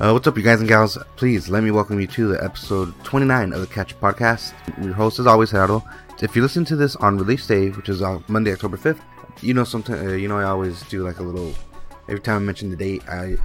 Uh, 0.00 0.12
what's 0.12 0.28
up, 0.28 0.36
you 0.36 0.44
guys 0.44 0.60
and 0.60 0.68
gals? 0.68 0.96
Please 1.16 1.48
let 1.48 1.64
me 1.64 1.72
welcome 1.72 1.98
you 1.98 2.06
to 2.06 2.28
the 2.28 2.44
episode 2.44 2.94
29 3.02 3.52
of 3.52 3.60
the 3.60 3.66
Catchup 3.66 3.98
Podcast. 3.98 4.52
Your 4.80 4.94
host 4.94 5.18
is 5.18 5.26
always 5.26 5.50
Gerardo. 5.50 5.82
If 6.22 6.36
you 6.36 6.42
listen 6.42 6.64
to 6.66 6.76
this 6.76 6.94
on 6.94 7.18
release 7.18 7.44
day, 7.48 7.70
which 7.70 7.88
is 7.88 8.00
on 8.00 8.22
Monday, 8.28 8.52
October 8.52 8.76
5th, 8.76 9.00
you 9.42 9.54
know, 9.54 9.64
sometimes 9.64 10.06
uh, 10.06 10.14
you 10.14 10.28
know 10.28 10.38
I 10.38 10.44
always 10.44 10.82
do 10.82 11.02
like 11.02 11.18
a 11.18 11.24
little. 11.24 11.52
Every 12.08 12.20
time 12.20 12.36
I 12.36 12.38
mention 12.38 12.70
the 12.70 12.76
date, 12.76 13.02
I 13.08 13.38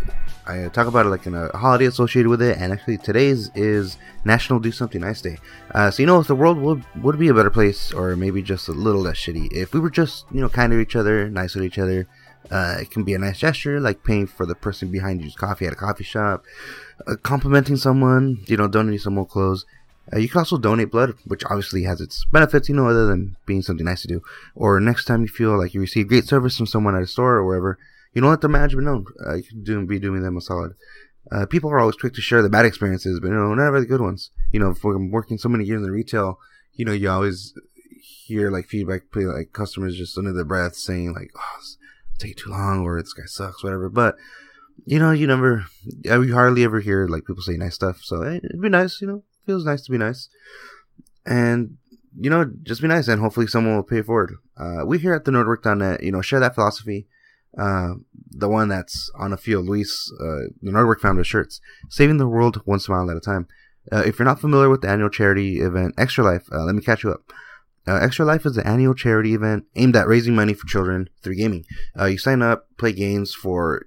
I 0.46 0.68
talk 0.68 0.86
about 0.86 1.08
it 1.08 1.10
like 1.10 1.26
in 1.26 1.34
a 1.34 1.50
holiday 1.58 1.86
associated 1.86 2.30
with 2.30 2.44
it. 2.44 2.60
And 2.60 2.72
actually, 2.72 3.00
today's 3.00 3.50
is 3.56 3.98
National 4.24 4.60
Do 4.60 4.72
Something 4.72 5.02
Nice 5.02 5.24
Day. 5.24 5.40
Uh, 5.72 5.90
so 5.90 6.04
you 6.04 6.08
know, 6.08 6.20
if 6.20 6.28
the 6.28 6.36
world 6.36 6.60
would 6.60 6.86
would 7.02 7.18
be 7.18 7.30
a 7.30 7.34
better 7.34 7.50
place, 7.50 7.92
or 7.92 8.16
maybe 8.16 8.44
just 8.44 8.68
a 8.68 8.74
little 8.74 9.02
less 9.02 9.18
shitty, 9.18 9.52
if 9.52 9.74
we 9.74 9.80
were 9.80 9.90
just 9.90 10.26
you 10.32 10.40
know 10.40 10.50
kind 10.50 10.72
to 10.72 10.80
each 10.80 10.96
other, 10.96 11.32
nice 11.32 11.56
with 11.56 11.66
each 11.66 11.80
other 11.80 12.08
uh, 12.52 12.78
it 12.82 12.92
can 12.92 13.04
be 13.04 13.14
a 13.14 13.20
nice 13.20 13.40
gesture, 13.40 13.80
like 13.80 14.04
paying 14.04 14.28
for 14.28 14.46
the 14.46 14.56
person 14.56 14.92
behind 14.92 15.22
you's 15.22 15.36
coffee 15.36 15.66
at 15.66 15.74
a 15.74 15.78
coffee 15.78 16.04
shop, 16.04 16.44
uh, 17.08 17.16
complimenting 17.24 17.78
someone, 17.78 18.44
you 18.48 18.58
know, 18.58 18.68
donating 18.68 19.00
some 19.00 19.16
more 19.16 19.26
clothes. 19.26 19.66
Uh, 20.14 20.20
you 20.20 20.28
can 20.28 20.40
also 20.40 20.58
donate 20.58 20.92
blood, 20.92 21.14
which 21.26 21.44
obviously 21.46 21.84
has 21.84 22.02
its 22.02 22.26
benefits, 22.26 22.68
you 22.68 22.76
know, 22.76 22.88
other 22.88 23.06
than 23.06 23.38
being 23.46 23.62
something 23.62 23.86
nice 23.86 24.02
to 24.02 24.08
do. 24.08 24.22
Or 24.56 24.80
next 24.80 25.06
time 25.06 25.22
you 25.22 25.30
feel 25.30 25.58
like 25.58 25.74
you 25.74 25.80
receive 25.80 26.10
great 26.10 26.26
service 26.26 26.58
from 26.58 26.66
someone 26.68 26.96
at 26.96 27.04
a 27.04 27.08
store 27.08 27.36
or 27.36 27.46
wherever, 27.46 27.78
you 28.14 28.22
don't 28.22 28.30
let 28.30 28.42
the 28.42 28.50
management 28.50 28.86
know. 28.86 29.06
Uh, 29.26 29.36
you 29.36 29.44
can 29.44 29.64
do, 29.64 29.86
be 29.86 30.00
doing 30.00 30.22
them 30.22 30.38
a 30.38 30.42
solid. 30.42 30.76
Uh, 31.32 31.46
people 31.46 31.72
are 31.72 31.80
always 31.80 31.96
quick 31.96 32.14
to 32.14 32.22
share 32.22 32.42
the 32.42 32.50
bad 32.50 32.66
experiences, 32.66 33.20
but 33.22 33.30
you 33.30 33.34
know, 33.34 33.54
never 33.56 33.80
the 33.80 33.86
good 33.86 34.02
ones. 34.02 34.30
You 34.52 34.60
know, 34.60 34.74
from 34.74 35.10
working 35.10 35.38
so 35.38 35.50
many 35.50 35.64
years 35.64 35.82
in 35.82 35.90
retail, 35.90 36.38
you 36.74 36.86
know, 36.86 36.92
you 36.92 37.10
always 37.10 37.54
hear 38.02 38.52
like 38.52 38.68
feedback, 38.68 39.04
like 39.16 39.54
customers 39.54 39.98
just 39.98 40.18
under 40.18 40.34
their 40.34 40.44
breath 40.44 40.76
saying 40.76 41.14
like, 41.14 41.32
"Oh, 41.36 41.60
take 42.20 42.38
too 42.38 42.50
long 42.50 42.82
or 42.82 43.02
this 43.02 43.14
guy 43.14 43.24
sucks, 43.26 43.64
whatever. 43.64 43.90
But 43.90 44.16
you 44.86 45.00
know, 45.00 45.12
you 45.12 45.28
never, 45.28 45.66
we 46.04 46.32
hardly 46.32 46.64
ever 46.64 46.80
hear 46.80 47.08
like 47.08 47.26
people 47.26 47.44
say 47.44 47.58
nice 47.58 47.76
stuff. 47.76 48.00
So 48.02 48.24
hey, 48.24 48.38
it'd 48.38 48.62
be 48.62 48.70
nice, 48.70 49.02
you 49.02 49.08
know, 49.08 49.24
feels 49.46 49.66
nice 49.66 49.84
to 49.84 49.92
be 49.92 49.98
nice, 49.98 50.30
and 51.26 51.78
you 52.20 52.30
know, 52.30 52.46
just 52.64 52.82
be 52.82 52.88
nice, 52.88 53.08
and 53.08 53.22
hopefully 53.22 53.48
someone 53.48 53.76
will 53.76 53.84
pay 53.84 54.00
it 54.00 54.06
forward. 54.06 54.36
Uh, 54.58 54.86
we 54.86 55.00
here 55.00 55.14
at 55.14 55.26
the 55.26 55.32
Nerdwork.net, 55.32 56.04
you 56.04 56.12
know, 56.12 56.22
share 56.22 56.40
that 56.40 56.56
philosophy. 56.56 57.08
Uh, 57.58 57.94
the 58.32 58.50
one 58.50 58.68
that's 58.68 59.12
on 59.16 59.32
a 59.32 59.38
field, 59.38 59.66
Luis, 59.66 60.12
uh, 60.20 60.50
the 60.62 60.72
Nerdwork 60.72 61.00
founder 61.00 61.24
shirts, 61.24 61.62
saving 61.90 62.18
the 62.18 62.28
world 62.28 62.62
one 62.66 62.80
smile 62.80 63.10
at 63.12 63.18
a 63.18 63.22
time. 63.22 63.48
Uh, 63.92 64.04
if 64.06 64.18
you're 64.18 64.26
not 64.26 64.40
familiar 64.40 64.70
with 64.70 64.82
the 64.82 64.90
annual 64.90 65.10
charity 65.10 65.60
event 65.60 65.94
Extra 65.98 66.24
Life, 66.24 66.48
uh, 66.52 66.64
let 66.64 66.74
me 66.74 66.82
catch 66.82 67.04
you 67.04 67.12
up. 67.12 67.22
Uh, 67.88 67.96
Extra 67.96 68.26
Life 68.26 68.46
is 68.46 68.58
an 68.58 68.66
annual 68.66 68.94
charity 68.94 69.34
event 69.34 69.66
aimed 69.76 69.96
at 69.96 70.08
raising 70.08 70.36
money 70.36 70.54
for 70.54 70.68
children 70.68 71.10
through 71.22 71.36
gaming. 71.36 71.66
Uh, 72.00 72.06
you 72.06 72.18
sign 72.18 72.42
up, 72.42 72.68
play 72.78 72.94
games 72.94 73.34
for. 73.34 73.86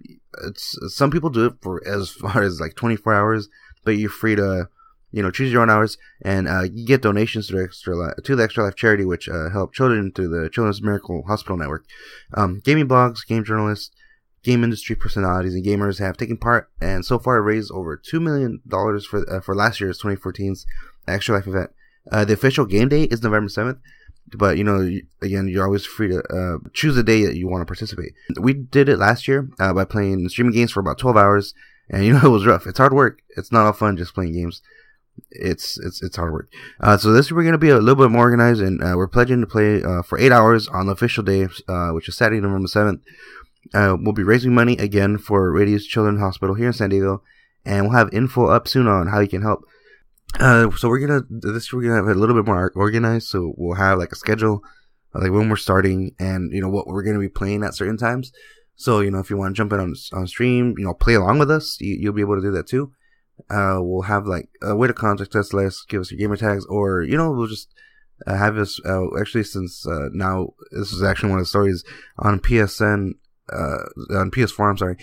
Some 0.88 1.10
people 1.10 1.30
do 1.30 1.46
it 1.46 1.54
for 1.62 1.86
as 1.86 2.10
far 2.20 2.42
as 2.42 2.60
like 2.60 2.74
24 2.74 3.14
hours, 3.14 3.48
but 3.84 3.92
you're 3.92 4.10
free 4.10 4.36
to, 4.36 4.68
you 5.12 5.22
know, 5.22 5.30
choose 5.30 5.50
your 5.50 5.62
own 5.62 5.70
hours, 5.70 5.96
and 6.20 6.46
uh, 6.46 6.64
you 6.70 6.86
get 6.86 7.00
donations 7.00 7.48
to 7.48 7.62
Extra 7.62 7.96
Life, 7.96 8.16
to 8.22 8.36
the 8.36 8.42
Extra 8.42 8.64
Life 8.64 8.76
charity, 8.76 9.06
which 9.06 9.28
uh, 9.28 9.48
help 9.50 9.72
children 9.72 10.12
through 10.12 10.28
the 10.28 10.50
Children's 10.50 10.82
Miracle 10.82 11.22
Hospital 11.26 11.56
Network. 11.56 11.86
Um, 12.34 12.60
gaming 12.62 12.88
blogs, 12.88 13.26
game 13.26 13.44
journalists, 13.44 13.92
game 14.42 14.62
industry 14.62 14.94
personalities, 14.94 15.54
and 15.54 15.64
gamers 15.64 15.98
have 16.00 16.18
taken 16.18 16.36
part, 16.36 16.70
and 16.82 17.02
so 17.02 17.18
far 17.18 17.40
raised 17.40 17.72
over 17.72 17.96
two 17.96 18.20
million 18.20 18.60
dollars 18.68 19.06
for 19.06 19.28
uh, 19.30 19.40
for 19.40 19.54
last 19.54 19.80
year's 19.80 20.02
2014's 20.02 20.66
Extra 21.08 21.36
Life 21.36 21.46
event. 21.46 21.70
Uh, 22.10 22.24
the 22.24 22.34
official 22.34 22.66
game 22.66 22.88
day 22.88 23.04
is 23.04 23.22
November 23.22 23.48
7th, 23.48 23.78
but 24.34 24.58
you 24.58 24.64
know, 24.64 24.88
again, 25.22 25.48
you're 25.48 25.64
always 25.64 25.84
free 25.84 26.08
to 26.08 26.22
uh, 26.22 26.58
choose 26.72 26.96
a 26.96 27.02
day 27.02 27.24
that 27.24 27.36
you 27.36 27.48
want 27.48 27.62
to 27.62 27.66
participate. 27.66 28.12
We 28.40 28.52
did 28.54 28.88
it 28.88 28.98
last 28.98 29.28
year 29.28 29.48
uh, 29.58 29.72
by 29.72 29.84
playing 29.84 30.28
streaming 30.28 30.54
games 30.54 30.72
for 30.72 30.80
about 30.80 30.98
12 30.98 31.16
hours, 31.16 31.54
and 31.88 32.04
you 32.04 32.12
know, 32.12 32.20
it 32.24 32.28
was 32.28 32.46
rough. 32.46 32.66
It's 32.66 32.78
hard 32.78 32.92
work. 32.92 33.20
It's 33.36 33.52
not 33.52 33.66
all 33.66 33.72
fun 33.72 33.96
just 33.96 34.14
playing 34.14 34.32
games. 34.32 34.62
It's 35.30 35.78
it's 35.78 36.02
it's 36.02 36.16
hard 36.16 36.32
work. 36.32 36.52
Uh, 36.78 36.98
so 36.98 37.10
this 37.12 37.30
year 37.30 37.36
we're 37.36 37.44
gonna 37.44 37.56
be 37.56 37.70
a 37.70 37.78
little 37.78 38.04
bit 38.04 38.10
more 38.10 38.24
organized, 38.24 38.60
and 38.60 38.82
uh, 38.82 38.94
we're 38.96 39.08
pledging 39.08 39.40
to 39.40 39.46
play 39.46 39.82
uh, 39.82 40.02
for 40.02 40.18
eight 40.18 40.32
hours 40.32 40.68
on 40.68 40.86
the 40.86 40.92
official 40.92 41.22
day, 41.22 41.46
which 41.92 42.08
is 42.08 42.16
Saturday, 42.16 42.40
November 42.40 42.68
7th. 42.68 43.00
we'll 43.72 44.12
be 44.12 44.22
raising 44.22 44.54
money 44.54 44.76
again 44.76 45.16
for 45.16 45.50
Rady's 45.50 45.86
Children's 45.86 46.20
Hospital 46.20 46.54
here 46.54 46.66
in 46.66 46.72
San 46.74 46.90
Diego, 46.90 47.22
and 47.64 47.86
we'll 47.86 47.96
have 47.96 48.12
info 48.12 48.46
up 48.46 48.68
soon 48.68 48.86
on 48.86 49.08
how 49.08 49.20
you 49.20 49.28
can 49.28 49.42
help. 49.42 49.64
Uh, 50.38 50.70
so 50.72 50.88
we're 50.88 50.98
gonna 50.98 51.22
this 51.30 51.72
we're 51.72 51.82
gonna 51.82 51.94
have 51.94 52.14
a 52.14 52.18
little 52.18 52.34
bit 52.34 52.46
more 52.46 52.72
organized. 52.74 53.28
So 53.28 53.54
we'll 53.56 53.76
have 53.76 53.98
like 53.98 54.12
a 54.12 54.16
schedule, 54.16 54.62
like 55.14 55.30
when 55.30 55.48
we're 55.48 55.56
starting, 55.56 56.14
and 56.18 56.52
you 56.52 56.60
know 56.60 56.68
what 56.68 56.86
we're 56.86 57.02
gonna 57.02 57.18
be 57.18 57.28
playing 57.28 57.64
at 57.64 57.74
certain 57.74 57.96
times. 57.96 58.32
So 58.74 59.00
you 59.00 59.10
know 59.10 59.18
if 59.18 59.30
you 59.30 59.36
want 59.36 59.54
to 59.54 59.58
jump 59.58 59.72
in 59.72 59.80
on 59.80 59.94
on 60.12 60.26
stream, 60.26 60.74
you 60.76 60.84
know 60.84 60.94
play 60.94 61.14
along 61.14 61.38
with 61.38 61.50
us, 61.50 61.78
you, 61.80 62.08
will 62.08 62.16
be 62.16 62.22
able 62.22 62.36
to 62.36 62.42
do 62.42 62.52
that 62.52 62.66
too. 62.66 62.92
Uh, 63.50 63.78
we'll 63.80 64.02
have 64.02 64.26
like 64.26 64.48
a 64.62 64.74
way 64.74 64.86
to 64.86 64.94
contact 64.94 65.34
us. 65.34 65.52
Let 65.52 65.66
us 65.66 65.84
give 65.88 66.00
us 66.00 66.10
your 66.10 66.18
gamer 66.18 66.36
tags, 66.36 66.66
or 66.66 67.02
you 67.02 67.16
know 67.16 67.30
we'll 67.30 67.46
just 67.46 67.72
uh, 68.26 68.36
have 68.36 68.58
us. 68.58 68.78
Uh, 68.84 69.18
actually, 69.18 69.44
since 69.44 69.86
uh, 69.86 70.08
now 70.12 70.50
this 70.70 70.92
is 70.92 71.02
actually 71.02 71.30
one 71.30 71.38
of 71.38 71.44
the 71.44 71.48
stories 71.48 71.82
on 72.18 72.40
PSN, 72.40 73.12
uh, 73.50 74.16
on 74.18 74.30
PS4. 74.30 74.70
I'm 74.70 74.78
sorry 74.78 74.96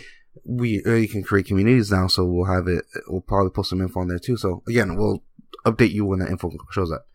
we 0.45 0.83
uh, 0.85 0.93
you 0.93 1.07
can 1.07 1.23
create 1.23 1.45
communities 1.45 1.91
now, 1.91 2.07
so 2.07 2.25
we'll 2.25 2.45
have 2.45 2.67
it. 2.67 2.85
We'll 3.07 3.21
probably 3.21 3.51
post 3.51 3.69
some 3.69 3.81
info 3.81 4.01
on 4.01 4.07
there 4.07 4.19
too. 4.19 4.37
So 4.37 4.63
again, 4.67 4.95
we'll 4.95 5.23
update 5.65 5.91
you 5.91 6.05
when 6.05 6.19
that 6.19 6.29
info 6.29 6.51
shows 6.71 6.91
up. 6.91 7.05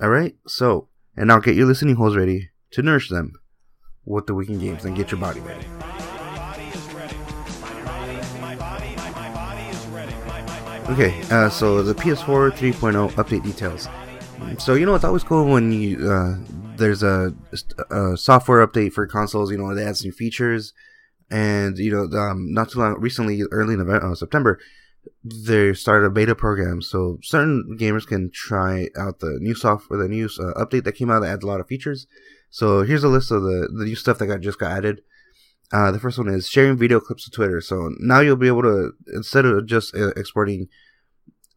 All 0.00 0.10
right. 0.10 0.36
So 0.46 0.88
and 1.16 1.28
now 1.28 1.38
get 1.38 1.56
your 1.56 1.66
listening 1.66 1.96
holes 1.96 2.16
ready 2.16 2.50
to 2.72 2.82
nourish 2.82 3.08
them 3.08 3.34
with 4.04 4.26
the 4.26 4.34
weekend 4.34 4.60
games 4.60 4.84
and 4.84 4.96
get 4.96 5.10
your 5.10 5.20
body 5.20 5.40
ready. 5.40 5.66
Okay, 10.88 11.22
uh, 11.30 11.48
so 11.48 11.82
the 11.82 11.94
PS4 11.94 12.50
3.0 12.50 13.12
update 13.12 13.44
details. 13.44 13.88
So 14.58 14.74
you 14.74 14.84
know 14.84 14.94
it's 14.94 15.04
always 15.04 15.22
cool 15.22 15.46
when 15.46 15.72
you 15.72 16.10
uh, 16.10 16.36
there's 16.76 17.02
a, 17.02 17.32
a, 17.90 18.16
software 18.16 18.66
update 18.66 18.92
for 18.92 19.06
consoles. 19.06 19.50
You 19.50 19.58
know 19.58 19.70
it 19.70 19.78
adds 19.78 20.04
new 20.04 20.12
features 20.12 20.74
and 21.32 21.78
you 21.78 21.90
know, 21.90 22.04
um, 22.18 22.52
not 22.52 22.70
too 22.70 22.78
long 22.78 23.00
recently, 23.00 23.42
early 23.50 23.74
November, 23.74 24.12
uh, 24.12 24.14
September, 24.14 24.60
they 25.24 25.72
started 25.72 26.06
a 26.06 26.10
beta 26.10 26.34
program, 26.34 26.82
so 26.82 27.18
certain 27.22 27.76
gamers 27.80 28.06
can 28.06 28.30
try 28.32 28.88
out 28.96 29.20
the 29.20 29.38
new 29.40 29.54
software, 29.54 30.00
the 30.00 30.08
new 30.08 30.26
uh, 30.26 30.62
update 30.62 30.84
that 30.84 30.92
came 30.92 31.10
out 31.10 31.20
that 31.20 31.32
adds 31.32 31.44
a 31.44 31.46
lot 31.46 31.60
of 31.60 31.66
features. 31.66 32.06
So 32.50 32.82
here's 32.82 33.02
a 33.02 33.08
list 33.08 33.30
of 33.30 33.42
the 33.42 33.68
the 33.76 33.86
new 33.86 33.96
stuff 33.96 34.18
that 34.18 34.26
got 34.26 34.40
just 34.40 34.58
got 34.58 34.72
added. 34.72 35.00
Uh, 35.72 35.90
the 35.90 35.98
first 35.98 36.18
one 36.18 36.28
is 36.28 36.48
sharing 36.48 36.76
video 36.76 37.00
clips 37.00 37.24
to 37.24 37.30
Twitter. 37.30 37.62
So 37.62 37.90
now 37.98 38.20
you'll 38.20 38.36
be 38.36 38.46
able 38.46 38.62
to 38.62 38.92
instead 39.14 39.46
of 39.46 39.66
just 39.66 39.94
uh, 39.96 40.08
exporting 40.08 40.68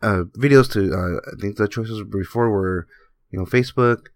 uh, 0.02 0.24
videos 0.38 0.72
to, 0.72 0.94
uh, 0.94 1.20
I 1.34 1.42
think 1.42 1.58
the 1.58 1.68
choices 1.68 2.02
before 2.10 2.50
were, 2.50 2.88
you 3.32 3.40
know, 3.40 3.46
Facebook 3.46 4.08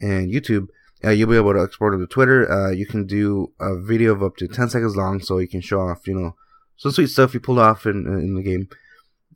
and 0.00 0.32
YouTube 0.32 0.68
uh, 1.04 1.10
you'll 1.10 1.30
be 1.30 1.36
able 1.36 1.52
to 1.52 1.62
export 1.62 1.94
it 1.94 1.98
to 1.98 2.06
Twitter. 2.06 2.50
Uh, 2.50 2.70
you 2.70 2.86
can 2.86 3.06
do 3.06 3.52
a 3.60 3.78
video 3.78 4.12
of 4.12 4.22
up 4.22 4.36
to 4.36 4.48
10 4.48 4.70
seconds 4.70 4.96
long, 4.96 5.20
so 5.20 5.38
you 5.38 5.48
can 5.48 5.60
show 5.60 5.80
off, 5.80 6.06
you 6.06 6.14
know, 6.14 6.34
some 6.76 6.92
sweet 6.92 7.08
stuff 7.08 7.34
you 7.34 7.40
pulled 7.40 7.58
off 7.58 7.86
in 7.86 8.06
in 8.06 8.34
the 8.34 8.42
game. 8.42 8.68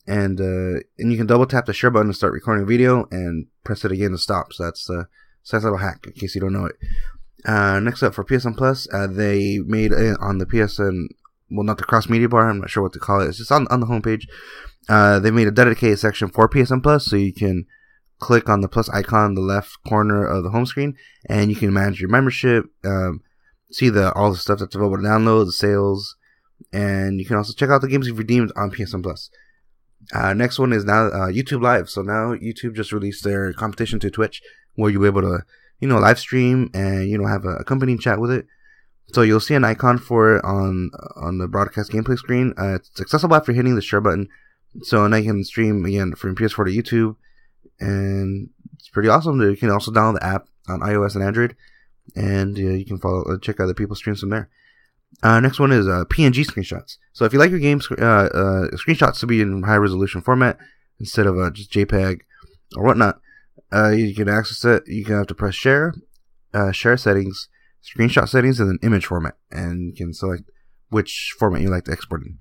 And 0.07 0.41
uh, 0.41 0.81
and 0.99 1.13
you 1.13 1.19
can 1.19 1.27
double 1.27 1.47
tap 1.47 1.67
the 1.67 1.75
share 1.75 1.91
button 1.91 2.09
to 2.09 2.15
start 2.15 2.33
recording 2.33 2.65
a 2.65 2.67
video, 2.67 3.07
and 3.11 3.47
press 3.65 3.85
it 3.85 3.93
again 3.93 4.13
to 4.13 4.19
stop. 4.19 4.53
So 4.55 4.65
that's 4.65 4.89
uh, 4.89 5.05
so 5.43 5.57
that's 5.57 5.65
a 5.65 5.71
little 5.71 5.79
hack 5.79 6.07
in 6.07 6.13
case 6.13 6.35
you 6.35 6.41
don't 6.41 6.55
know 6.55 6.67
it. 6.67 6.77
Uh, 7.45 7.79
next 7.81 8.03
up 8.03 8.15
for 8.15 8.25
PSN 8.25 8.57
Plus, 8.57 8.89
uh, 8.93 9.07
they 9.07 9.59
made 9.65 9.93
it 9.93 10.17
on 10.21 10.39
the 10.39 10.47
PSN, 10.47 11.07
well, 11.51 11.65
not 11.65 11.79
the 11.79 11.85
cross 11.85 12.09
media 12.09 12.29
bar. 12.29 12.49
I'm 12.49 12.61
not 12.61 12.71
sure 12.71 12.83
what 12.83 12.93
to 12.95 12.99
call 12.99 13.21
it. 13.21 13.29
It's 13.29 13.39
just 13.39 13.53
on 13.53 13.67
on 13.69 13.81
the 13.81 13.87
homepage. 13.87 14.25
Uh, 14.89 15.19
they 15.19 15.31
made 15.31 15.47
a 15.47 15.53
dedicated 15.53 15.99
section 15.99 16.29
for 16.29 16.49
PSN 16.49 16.83
Plus, 16.83 17.05
so 17.05 17.17
you 17.17 17.35
can 17.35 17.67
click 18.19 18.49
on 18.49 18.61
the 18.61 18.69
plus 18.69 18.89
icon 18.91 19.31
in 19.31 19.35
the 19.35 19.41
left 19.41 19.77
corner 19.87 20.27
of 20.27 20.43
the 20.43 20.51
home 20.51 20.67
screen, 20.67 20.97
and 21.29 21.51
you 21.51 21.57
can 21.57 21.73
manage 21.73 22.01
your 22.01 22.11
membership, 22.11 22.67
um, 22.85 23.23
see 23.71 23.89
the 23.89 24.13
all 24.13 24.31
the 24.31 24.37
stuff 24.37 24.59
that's 24.59 24.75
available 24.75 24.97
to 24.97 25.03
download, 25.03 25.47
the 25.47 25.53
sales, 25.53 26.17
and 26.73 27.21
you 27.21 27.27
can 27.27 27.37
also 27.37 27.53
check 27.53 27.71
out 27.71 27.81
the 27.81 27.89
games 27.89 28.07
you've 28.07 28.19
redeemed 28.19 28.53
on 28.57 28.71
PSN 28.71 29.03
Plus. 29.03 29.31
Uh, 30.13 30.33
next 30.33 30.59
one 30.59 30.73
is 30.73 30.85
now 30.85 31.07
uh, 31.07 31.29
YouTube 31.29 31.63
Live. 31.63 31.91
So 31.91 32.03
now 32.03 32.35
YouTube 32.35 32.75
just 32.75 32.93
released 32.93 33.25
their 33.25 33.53
competition 33.53 34.01
to 34.01 34.11
Twitch, 34.11 34.43
where 34.75 34.91
you'll 34.91 35.03
be 35.03 35.09
able 35.09 35.23
to, 35.23 35.43
you 35.81 35.89
know, 35.89 35.99
live 35.99 36.19
stream 36.19 36.71
and 36.75 37.09
you 37.09 37.19
know 37.19 37.27
have 37.27 37.45
a 37.45 37.57
accompanying 37.57 37.99
chat 37.99 38.21
with 38.21 38.31
it. 38.31 38.47
So 39.13 39.23
you'll 39.23 39.41
see 39.41 39.55
an 39.55 39.65
icon 39.65 39.99
for 39.99 40.37
it 40.37 40.45
on 40.45 40.91
on 41.17 41.39
the 41.39 41.49
broadcast 41.49 41.93
gameplay 41.93 42.19
screen. 42.19 42.55
Uh, 42.59 42.77
it's 42.77 43.01
accessible 43.01 43.37
after 43.37 43.53
hitting 43.53 43.75
the 43.75 43.83
share 43.83 44.01
button. 44.01 44.29
So 44.83 45.07
now 45.07 45.17
you 45.17 45.31
can 45.31 45.45
stream 45.45 45.85
again 45.85 46.15
from 46.15 46.37
PS4 46.37 46.67
to 46.67 46.83
YouTube 46.83 47.17
and 47.81 48.51
it's 48.75 48.89
pretty 48.89 49.09
awesome. 49.09 49.41
You 49.41 49.57
can 49.57 49.71
also 49.71 49.91
download 49.91 50.21
the 50.21 50.27
app 50.27 50.49
on 50.69 50.81
iOS 50.81 51.15
and 51.15 51.25
Android, 51.25 51.57
and 52.17 52.57
uh, 52.57 52.61
you 52.61 52.85
can 52.85 52.99
follow 52.99 53.23
uh, 53.23 53.39
check 53.39 53.61
other 53.61 53.75
people's 53.75 53.99
streams 53.99 54.21
from 54.21 54.31
there. 54.31 54.49
Uh, 55.23 55.41
next 55.41 55.59
one 55.59 55.73
is 55.73 55.89
uh, 55.89 56.05
PNG 56.07 56.45
screenshots. 56.45 56.99
So 57.13 57.25
if 57.25 57.33
you 57.33 57.39
like 57.39 57.51
your 57.51 57.59
game's 57.59 57.91
uh, 57.91 57.95
uh, 57.95 58.69
screenshots 58.77 59.21
to 59.21 59.27
be 59.27 59.41
in 59.41 59.63
high 59.63 59.77
resolution 59.77 60.21
format 60.21 60.59
instead 61.01 61.27
of 61.27 61.55
just 61.55 61.73
JPEG 61.73 62.21
or 62.77 62.85
whatnot, 62.85 63.21
you 63.73 64.15
can 64.15 64.29
access 64.29 64.65
it. 64.65 64.85
You 64.87 65.05
can 65.05 65.17
have 65.17 65.27
to 65.29 65.35
press 65.35 65.55
share, 65.55 65.95
share 66.73 66.97
settings, 66.97 67.49
screenshot 67.83 68.29
settings, 68.29 68.61
and 68.61 68.69
then 68.69 68.79
image 68.83 69.07
format, 69.07 69.37
and 69.51 69.91
you 69.91 69.95
can 69.95 70.13
select 70.13 70.51
which 70.91 71.35
format 71.39 71.63
you 71.63 71.69
like 71.69 71.85
to 71.85 71.93
export 71.93 72.23
in. 72.23 72.39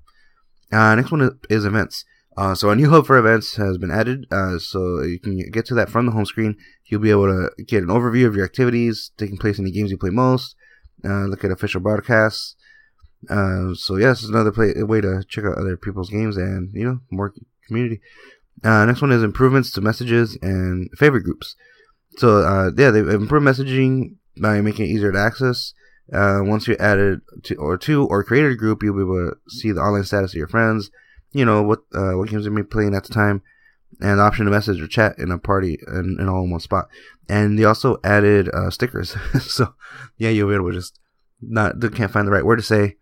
Next 0.72 1.12
one 1.12 1.40
is 1.50 1.66
events. 1.66 2.06
Uh, 2.38 2.54
so 2.54 2.70
a 2.70 2.76
new 2.76 2.90
hub 2.90 3.08
for 3.08 3.18
events 3.18 3.56
has 3.56 3.80
been 3.80 3.90
added. 3.90 4.28
Uh, 4.32 4.60
so 4.60 5.02
you 5.02 5.20
can 5.20 5.38
get 5.50 5.66
to 5.66 5.74
that 5.74 5.90
from 5.90 6.06
the 6.06 6.12
home 6.12 6.26
screen. 6.26 6.56
You'll 6.86 7.02
be 7.02 7.10
able 7.10 7.26
to 7.26 7.64
get 7.64 7.82
an 7.82 7.90
overview 7.90 8.28
of 8.28 8.36
your 8.36 8.46
activities 8.46 9.12
taking 9.18 9.38
place 9.38 9.58
in 9.58 9.66
the 9.66 9.72
games 9.72 9.90
you 9.90 9.98
play 9.98 10.12
most. 10.12 10.56
Uh, 11.04 11.26
look 11.26 11.44
at 11.44 11.52
official 11.52 11.82
broadcasts. 11.82 12.56
Uh, 13.28 13.74
so 13.74 13.98
yeah, 13.98 14.10
this 14.10 14.24
another 14.24 14.52
play, 14.52 14.72
way 14.78 15.02
to 15.02 15.24
check 15.28 15.46
out 15.46 15.58
other 15.58 15.76
people's 15.76 16.12
games 16.12 16.38
and 16.38 16.70
you 16.74 16.86
know 16.86 17.00
more 17.10 17.34
community. 17.68 18.00
Uh, 18.64 18.86
next 18.86 19.02
one 19.02 19.12
is 19.12 19.24
improvements 19.24 19.72
to 19.72 19.82
messages 19.82 20.38
and 20.42 20.90
favorite 20.96 21.24
groups. 21.24 21.56
So 22.18 22.38
uh, 22.38 22.70
yeah, 22.78 22.92
they've 22.92 23.08
improved 23.08 23.46
messaging 23.46 24.16
by 24.40 24.62
making 24.62 24.86
it 24.86 24.90
easier 24.90 25.12
to 25.12 25.20
access. 25.20 25.74
Once 26.12 26.68
you 26.68 26.76
added 26.80 27.22
to 27.46 27.56
or 27.56 27.78
two 27.78 28.06
or 28.06 28.24
created 28.24 28.52
a 28.52 28.56
group, 28.56 28.84
you'll 28.84 28.96
be 28.96 29.02
able 29.02 29.32
to 29.32 29.38
see 29.50 29.72
the 29.72 29.82
online 29.82 30.04
status 30.04 30.34
of 30.34 30.38
your 30.38 30.48
friends. 30.48 30.92
You 31.38 31.46
know 31.46 31.62
what 31.62 31.80
uh, 31.94 32.14
what 32.18 32.30
games 32.30 32.46
they 32.46 32.50
may 32.50 32.62
be 32.62 32.68
playing 32.68 32.96
at 32.96 33.04
the 33.04 33.14
time, 33.14 33.44
and 34.02 34.20
the 34.20 34.24
option 34.24 34.46
to 34.46 34.52
message 34.52 34.82
or 34.82 34.88
chat 34.88 35.20
in 35.20 35.32
a 35.32 35.38
party 35.38 35.78
and, 35.86 36.20
all 36.28 36.44
in 36.44 36.50
one 36.50 36.60
spot. 36.60 36.88
And 37.30 37.58
they 37.58 37.64
also 37.64 37.98
added 38.04 38.50
uh, 38.50 38.72
stickers. 38.72 39.16
so 39.42 39.76
yeah, 40.18 40.30
you'll 40.30 40.50
be 40.50 40.56
able 40.56 40.72
to 40.72 40.78
just 40.78 41.00
not 41.42 41.80
they 41.80 41.90
can't 41.90 42.12
find 42.12 42.28
the 42.28 42.32
right 42.32 42.46
word 42.46 42.56
to 42.56 42.64
say 42.64 42.96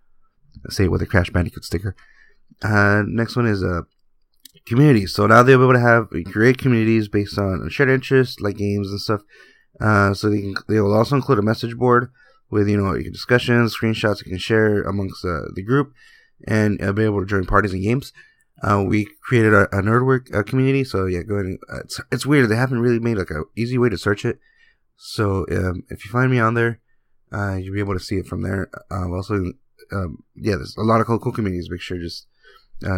say 0.69 0.85
it 0.85 0.91
with 0.91 1.01
a 1.01 1.05
Crash 1.05 1.29
Bandicoot 1.29 1.63
sticker. 1.63 1.95
Uh, 2.61 3.03
next 3.07 3.35
one 3.35 3.45
is 3.45 3.63
uh, 3.63 3.81
communities. 4.65 5.13
So 5.13 5.27
now 5.27 5.43
they'll 5.43 5.57
be 5.57 5.63
able 5.63 5.73
to 5.73 5.79
have 5.79 6.09
create 6.31 6.57
communities 6.57 7.07
based 7.07 7.37
on 7.37 7.69
shared 7.69 7.89
interests 7.89 8.39
like 8.39 8.57
games 8.57 8.89
and 8.89 8.99
stuff. 8.99 9.21
Uh, 9.79 10.13
so 10.13 10.29
they 10.29 10.41
can, 10.41 10.55
they 10.67 10.79
will 10.79 10.93
also 10.93 11.15
include 11.15 11.39
a 11.39 11.43
message 11.43 11.75
board 11.77 12.09
with 12.49 12.67
you 12.67 12.77
know 12.77 12.97
discussions, 12.97 13.75
screenshots 13.75 14.25
you 14.25 14.31
can 14.31 14.37
share 14.37 14.81
amongst 14.83 15.23
uh, 15.25 15.41
the 15.53 15.63
group, 15.63 15.93
and 16.47 16.77
be 16.95 17.03
able 17.03 17.19
to 17.19 17.25
join 17.25 17.45
parties 17.45 17.73
and 17.73 17.83
games. 17.83 18.11
Uh, 18.61 18.83
we 18.87 19.07
created 19.21 19.53
a, 19.53 19.63
a 19.63 19.81
Nerdwork 19.81 20.33
uh, 20.33 20.43
community, 20.43 20.83
so 20.83 21.05
yeah, 21.05 21.21
go 21.23 21.35
ahead. 21.35 21.45
And, 21.45 21.59
uh, 21.71 21.79
it's 21.79 21.99
it's 22.11 22.25
weird 22.25 22.49
they 22.49 22.55
haven't 22.55 22.79
really 22.79 22.99
made 22.99 23.17
like 23.17 23.31
a 23.31 23.43
easy 23.55 23.77
way 23.77 23.89
to 23.89 23.97
search 23.97 24.23
it. 24.23 24.39
So 24.95 25.45
um, 25.51 25.83
if 25.89 26.05
you 26.05 26.11
find 26.11 26.31
me 26.31 26.39
on 26.39 26.53
there, 26.53 26.79
uh, 27.33 27.55
you'll 27.55 27.73
be 27.73 27.81
able 27.81 27.93
to 27.93 27.99
see 27.99 28.15
it 28.15 28.27
from 28.27 28.43
there. 28.43 28.69
Uh, 28.89 29.11
also, 29.11 29.51
um, 29.91 30.23
yeah, 30.35 30.55
there's 30.55 30.77
a 30.77 30.83
lot 30.83 31.01
of 31.01 31.07
cool, 31.07 31.19
cool 31.19 31.33
communities. 31.33 31.69
Make 31.69 31.81
sure 31.81 31.97
just 31.99 32.27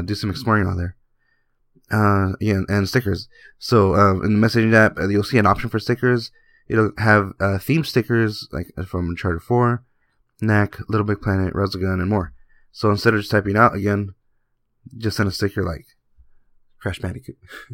do 0.05 0.13
some 0.13 0.29
exploring 0.29 0.67
on 0.67 0.77
there. 0.77 0.95
Yeah, 2.39 2.61
and 2.69 2.88
stickers. 2.88 3.27
So 3.57 3.95
um, 3.95 4.23
in 4.23 4.39
the 4.39 4.47
messaging 4.47 4.73
app, 4.75 4.97
you'll 5.09 5.23
see 5.23 5.39
an 5.39 5.47
option 5.47 5.69
for 5.69 5.79
stickers. 5.79 6.31
It'll 6.69 6.91
have 6.99 7.33
theme 7.61 7.83
stickers 7.83 8.47
like 8.51 8.67
from 8.85 9.09
Uncharted 9.09 9.41
4, 9.41 9.83
Knack, 10.41 10.77
Little 10.88 11.07
Big 11.07 11.21
Planet, 11.21 11.55
Resogun, 11.55 11.99
and 11.99 12.09
more. 12.09 12.33
So 12.77 12.91
instead 12.91 13.15
of 13.15 13.21
just 13.21 13.31
typing 13.31 13.57
out 13.57 13.74
again, 13.74 14.13
just 15.00 15.18
send 15.18 15.27
a 15.27 15.31
sticker 15.31 15.63
like 15.63 15.88
Crash 16.79 17.00
Bandicoot. 17.00 17.35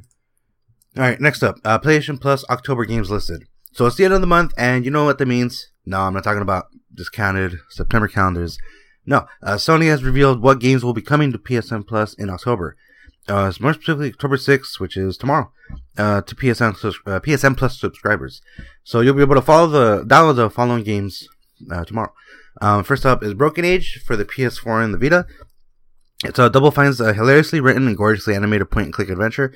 All 0.95 1.03
right, 1.03 1.19
next 1.19 1.43
up, 1.43 1.57
uh, 1.65 1.77
PlayStation 1.77 2.21
Plus 2.21 2.45
October 2.49 2.85
games 2.85 3.11
listed. 3.11 3.43
So 3.73 3.85
it's 3.85 3.97
the 3.97 4.05
end 4.05 4.13
of 4.13 4.21
the 4.21 4.27
month, 4.27 4.53
and 4.57 4.85
you 4.85 4.91
know 4.91 5.03
what 5.03 5.17
that 5.17 5.25
means. 5.25 5.71
No, 5.85 5.99
I'm 5.99 6.13
not 6.13 6.23
talking 6.23 6.41
about 6.41 6.67
discounted 6.95 7.57
September 7.69 8.07
calendars. 8.07 8.57
No, 9.05 9.25
uh, 9.41 9.55
Sony 9.55 9.87
has 9.87 10.05
revealed 10.05 10.41
what 10.41 10.61
games 10.61 10.85
will 10.85 10.93
be 10.93 11.01
coming 11.01 11.33
to 11.33 11.37
PSN 11.37 11.85
Plus 11.85 12.13
in 12.13 12.29
October. 12.29 12.77
Uh, 13.27 13.51
more 13.59 13.73
specifically, 13.73 14.07
October 14.07 14.37
6th, 14.37 14.79
which 14.79 14.95
is 14.95 15.17
tomorrow, 15.17 15.51
uh, 15.97 16.21
to 16.21 16.33
PSN, 16.33 16.75
uh, 17.05 17.19
PSN 17.19 17.57
Plus 17.57 17.77
subscribers. 17.77 18.41
So 18.85 19.01
you'll 19.01 19.15
be 19.15 19.21
able 19.21 19.35
to 19.35 19.41
follow 19.41 19.67
the 19.67 20.05
download 20.05 20.37
the 20.37 20.49
following 20.49 20.85
games 20.85 21.27
uh, 21.69 21.83
tomorrow. 21.83 22.13
Um, 22.61 22.83
first 22.83 23.05
up 23.05 23.23
is 23.23 23.33
Broken 23.33 23.65
Age 23.65 24.01
for 24.05 24.15
the 24.15 24.25
PS4 24.25 24.83
and 24.83 24.93
the 24.93 24.97
Vita. 24.97 25.25
It's 26.23 26.39
a 26.39 26.49
Double 26.49 26.71
Fine's 26.71 27.01
a 27.01 27.13
hilariously 27.13 27.59
written 27.59 27.87
and 27.87 27.97
gorgeously 27.97 28.35
animated 28.35 28.71
point-and-click 28.71 29.09
adventure. 29.09 29.53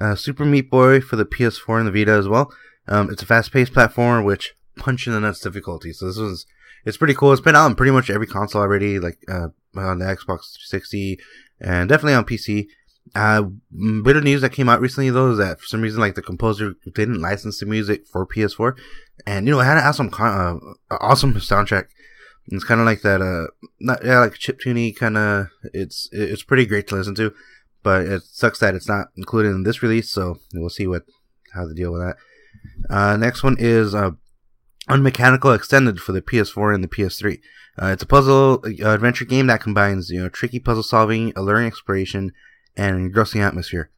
Uh, 0.00 0.14
Super 0.14 0.44
Meat 0.44 0.70
Boy 0.70 1.00
for 1.00 1.16
the 1.16 1.24
PS4 1.24 1.78
and 1.78 1.88
the 1.88 1.92
Vita 1.92 2.12
as 2.12 2.28
well. 2.28 2.52
Um, 2.86 3.10
it's 3.10 3.22
a 3.22 3.26
fast-paced 3.26 3.72
platform 3.72 4.24
which 4.24 4.54
punch 4.76 5.06
in 5.06 5.12
the 5.12 5.20
nuts 5.20 5.40
difficulty. 5.40 5.92
So 5.92 6.06
this 6.06 6.18
was 6.18 6.46
it's 6.84 6.96
pretty 6.96 7.14
cool. 7.14 7.32
It's 7.32 7.40
been 7.40 7.56
out 7.56 7.64
on 7.64 7.74
pretty 7.74 7.92
much 7.92 8.10
every 8.10 8.26
console 8.26 8.60
already, 8.60 8.98
like 8.98 9.18
uh, 9.28 9.48
on 9.74 9.98
the 9.98 10.04
Xbox 10.04 10.52
360 10.68 11.18
and 11.60 11.88
definitely 11.88 12.14
on 12.14 12.24
PC. 12.24 12.66
Uh, 13.14 13.42
bit 14.02 14.16
of 14.16 14.24
news 14.24 14.40
that 14.40 14.52
came 14.52 14.68
out 14.68 14.80
recently 14.80 15.10
though 15.10 15.32
is 15.32 15.38
that 15.38 15.60
for 15.60 15.66
some 15.66 15.82
reason, 15.82 16.00
like 16.00 16.14
the 16.14 16.22
composer 16.22 16.74
didn't 16.94 17.20
license 17.20 17.60
the 17.60 17.66
music 17.66 18.06
for 18.06 18.26
PS4, 18.26 18.76
and 19.26 19.46
you 19.46 19.52
know 19.52 19.60
it 19.60 19.64
had 19.64 19.76
an 19.76 19.84
awesome, 19.84 20.10
uh, 20.18 20.56
awesome 20.90 21.34
soundtrack. 21.34 21.86
It's 22.48 22.64
kind 22.64 22.80
of 22.80 22.86
like 22.86 23.02
that, 23.02 23.22
uh, 23.22 23.46
not 23.80 24.04
yeah, 24.04 24.20
like 24.20 24.34
chip 24.34 24.60
tuney 24.60 24.94
kind 24.94 25.16
of. 25.16 25.48
It's 25.72 26.08
it's 26.12 26.42
pretty 26.42 26.66
great 26.66 26.86
to 26.88 26.94
listen 26.94 27.14
to, 27.14 27.34
but 27.82 28.02
it 28.02 28.22
sucks 28.22 28.58
that 28.58 28.74
it's 28.74 28.88
not 28.88 29.08
included 29.16 29.50
in 29.50 29.62
this 29.62 29.82
release. 29.82 30.10
So 30.10 30.36
we'll 30.52 30.68
see 30.68 30.86
what 30.86 31.04
how 31.54 31.66
to 31.66 31.74
deal 31.74 31.92
with 31.92 32.02
that. 32.02 32.16
Uh, 32.90 33.16
next 33.16 33.42
one 33.42 33.56
is 33.58 33.94
uh, 33.94 34.10
Unmechanical 34.88 35.52
Extended 35.52 36.00
for 36.00 36.12
the 36.12 36.20
PS4 36.20 36.74
and 36.74 36.84
the 36.84 36.88
PS3. 36.88 37.40
Uh, 37.80 37.86
it's 37.86 38.02
a 38.02 38.06
puzzle 38.06 38.62
uh, 38.64 38.90
adventure 38.90 39.24
game 39.24 39.46
that 39.46 39.62
combines 39.62 40.10
you 40.10 40.20
know 40.20 40.28
tricky 40.28 40.60
puzzle 40.60 40.82
solving, 40.82 41.32
alluring 41.34 41.66
exploration, 41.66 42.32
and 42.76 42.96
engrossing 42.96 43.40
atmosphere. 43.40 43.90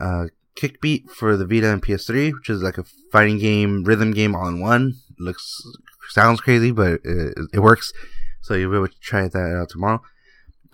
Uh, 0.00 0.26
Kickbeat 0.56 1.10
for 1.10 1.36
the 1.36 1.46
Vita 1.46 1.72
and 1.72 1.82
PS3, 1.82 2.32
which 2.32 2.50
is 2.50 2.62
like 2.62 2.78
a 2.78 2.84
fighting 3.10 3.38
game, 3.38 3.84
rhythm 3.84 4.12
game 4.12 4.34
all 4.34 4.48
in 4.48 4.60
one. 4.60 4.94
Looks 5.18 5.62
sounds 6.10 6.40
crazy, 6.40 6.70
but 6.70 7.00
it, 7.04 7.38
it 7.54 7.60
works. 7.60 7.92
So 8.42 8.54
you'll 8.54 8.70
be 8.70 8.76
able 8.76 8.88
to 8.88 9.00
try 9.00 9.28
that 9.28 9.56
out 9.56 9.68
tomorrow. 9.70 10.02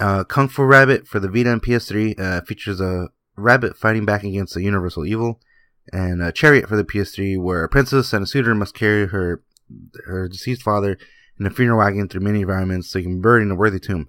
Uh, 0.00 0.24
Kung 0.24 0.48
Fu 0.48 0.62
Rabbit 0.62 1.06
for 1.06 1.20
the 1.20 1.28
Vita 1.28 1.52
and 1.52 1.62
PS3 1.62 2.18
uh, 2.18 2.40
features 2.42 2.80
a 2.80 3.08
rabbit 3.36 3.76
fighting 3.76 4.04
back 4.04 4.24
against 4.24 4.56
a 4.56 4.62
universal 4.62 5.04
evil, 5.04 5.40
and 5.92 6.22
a 6.22 6.32
Chariot 6.32 6.68
for 6.68 6.76
the 6.76 6.84
PS3, 6.84 7.40
where 7.40 7.64
a 7.64 7.68
princess 7.68 8.12
and 8.12 8.24
a 8.24 8.26
suitor 8.26 8.54
must 8.54 8.74
carry 8.74 9.08
her 9.08 9.42
her 10.06 10.28
deceased 10.28 10.62
father 10.62 10.96
in 11.38 11.46
a 11.46 11.50
funeral 11.50 11.78
wagon 11.78 12.08
through 12.08 12.22
many 12.22 12.40
environments 12.40 12.90
so 12.90 12.98
you 12.98 13.04
can 13.04 13.20
buried 13.20 13.42
in 13.42 13.50
a 13.50 13.54
worthy 13.54 13.78
tomb. 13.78 14.08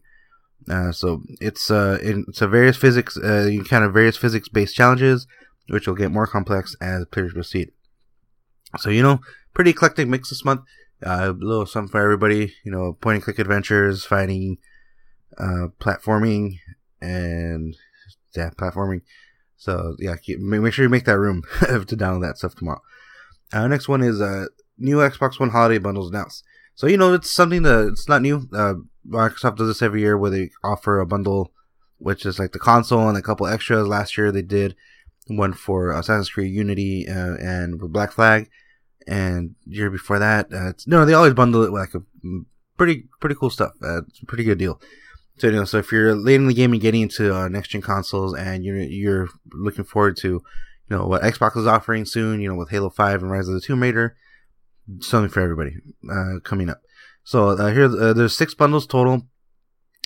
Uh, 0.70 0.92
so 0.92 1.22
it's 1.42 1.72
uh, 1.72 1.98
it's 2.02 2.42
a 2.42 2.48
various 2.48 2.78
physics, 2.78 3.18
uh, 3.18 3.48
you 3.52 3.64
kind 3.64 3.84
of 3.84 3.94
various 3.94 4.18
physics 4.18 4.48
based 4.48 4.76
challenges, 4.76 5.26
which 5.70 5.88
will 5.88 5.96
get 5.96 6.12
more 6.12 6.28
complex 6.28 6.76
as 6.82 7.06
players 7.06 7.34
proceed. 7.34 7.72
So 8.78 8.90
you 8.90 9.02
know, 9.02 9.20
pretty 9.54 9.72
eclectic 9.72 10.08
mix 10.08 10.30
this 10.30 10.46
month. 10.46 10.62
Uh, 11.06 11.30
a 11.30 11.32
little 11.32 11.66
something 11.66 11.92
for 11.92 12.02
everybody. 12.02 12.54
You 12.64 12.72
know, 12.72 12.94
point 12.94 13.16
and 13.16 13.24
click 13.24 13.40
adventures, 13.40 14.06
fighting, 14.06 14.58
uh, 15.38 15.68
platforming, 15.80 16.60
and 17.02 17.76
yeah, 18.36 18.50
platforming. 18.52 19.02
So 19.58 19.96
yeah, 20.00 20.16
keep, 20.16 20.40
make 20.40 20.74
sure 20.74 20.84
you 20.84 20.90
make 20.90 21.06
that 21.06 21.20
room 21.20 21.44
to 21.62 21.86
download 21.86 22.22
that 22.22 22.38
stuff 22.38 22.56
tomorrow. 22.56 22.82
Uh, 23.52 23.68
next 23.68 23.88
one 23.88 24.02
is 24.02 24.22
uh, 24.22 24.46
new 24.78 24.98
Xbox 24.98 25.40
One 25.40 25.50
holiday 25.50 25.80
bundles 25.80 26.10
announced. 26.10 26.44
So 26.76 26.88
you 26.88 26.98
know 26.98 27.14
it's 27.14 27.32
something 27.32 27.64
that 27.64 27.88
it's 27.88 28.08
not 28.08 28.22
new. 28.22 28.48
Uh, 28.54 28.76
Microsoft 29.08 29.58
does 29.58 29.68
this 29.68 29.82
every 29.82 30.02
year 30.02 30.18
where 30.18 30.32
they 30.32 30.52
offer 30.64 31.00
a 31.00 31.06
bundle, 31.06 31.52
which 31.98 32.26
is 32.26 32.40
like 32.40 32.52
the 32.52 32.60
console 32.60 33.10
and 33.10 33.18
a 33.18 33.22
couple 33.22 33.48
extras. 33.48 33.88
Last 33.88 34.18
year 34.18 34.32
they 34.32 34.42
did 34.42 34.76
one 35.30 35.54
for 35.54 35.92
Assassin's 35.92 36.30
Creed 36.30 36.54
Unity 36.54 37.08
uh, 37.08 37.36
and 37.40 37.80
Black 37.80 38.12
Flag, 38.12 38.50
and 39.08 39.56
year 39.66 39.90
before 39.90 40.20
that, 40.20 40.52
uh, 40.54 40.74
no, 40.88 41.06
they 41.06 41.14
always 41.14 41.34
bundle 41.34 41.64
it 41.64 41.72
with 41.72 41.82
like 41.82 41.94
a 41.94 42.00
mm, 42.26 42.46
pretty 42.78 43.08
pretty 43.20 43.36
cool 43.36 43.50
stuff. 43.50 43.72
Uh, 43.82 44.02
it's 44.08 44.22
a 44.22 44.26
pretty 44.26 44.44
good 44.44 44.58
deal. 44.58 44.82
So 45.38 45.48
you 45.48 45.54
know, 45.54 45.66
so 45.66 45.78
if 45.78 45.92
you're 45.92 46.16
late 46.16 46.36
in 46.36 46.48
the 46.48 46.54
game 46.54 46.74
and 46.74 46.82
getting 46.82 47.02
into 47.02 47.34
uh, 47.34 47.48
next 47.48 47.70
gen 47.70 47.82
consoles 47.82 48.36
and 48.36 48.66
you're 48.66 48.78
you're 48.78 49.30
looking 49.54 49.86
forward 49.86 50.18
to 50.18 50.28
you 50.28 50.42
know 50.90 51.06
what 51.06 51.22
Xbox 51.22 51.56
is 51.58 51.68
offering 51.68 52.06
soon, 52.06 52.42
you 52.42 52.50
know 52.50 52.56
with 52.56 52.70
Halo 52.70 52.90
Five 52.90 53.22
and 53.22 53.32
Rise 53.32 53.48
of 53.48 53.54
the 53.54 53.62
Tomb 53.62 53.82
Raider, 53.82 54.16
something 55.00 55.30
for 55.30 55.42
everybody 55.42 55.76
uh, 56.12 56.40
coming 56.44 56.70
up. 56.70 56.82
So 57.24 57.50
uh, 57.50 57.72
here, 57.72 57.86
uh, 57.86 58.14
there's 58.14 58.36
six 58.36 58.54
bundles 58.54 58.88
total. 58.88 59.28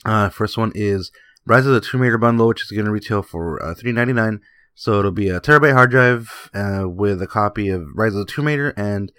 Uh, 0.06 0.30
first 0.30 0.58
one 0.58 0.72
is 0.76 1.12
Rise 1.46 1.66
of 1.66 1.74
the 1.74 1.82
Tomb 1.82 2.02
Raider 2.02 2.18
bundle, 2.18 2.48
which 2.48 2.64
is 2.64 2.72
going 2.72 2.86
to 2.86 2.92
retail 2.92 3.22
for 3.22 3.64
uh, 3.64 3.74
three 3.74 3.92
ninety 3.92 4.14
nine. 4.14 4.42
So 4.76 5.00
it'll 5.00 5.12
be 5.12 5.30
a 5.30 5.40
terabyte 5.40 5.74
hard 5.74 5.92
drive 5.92 6.50
uh, 6.54 6.86
with 6.88 7.22
a 7.22 7.28
copy 7.28 7.70
of 7.70 7.88
Rise 7.94 8.16
of 8.16 8.26
the 8.26 8.32
Tomb 8.32 8.48
Raider 8.48 8.74
and 8.76 9.12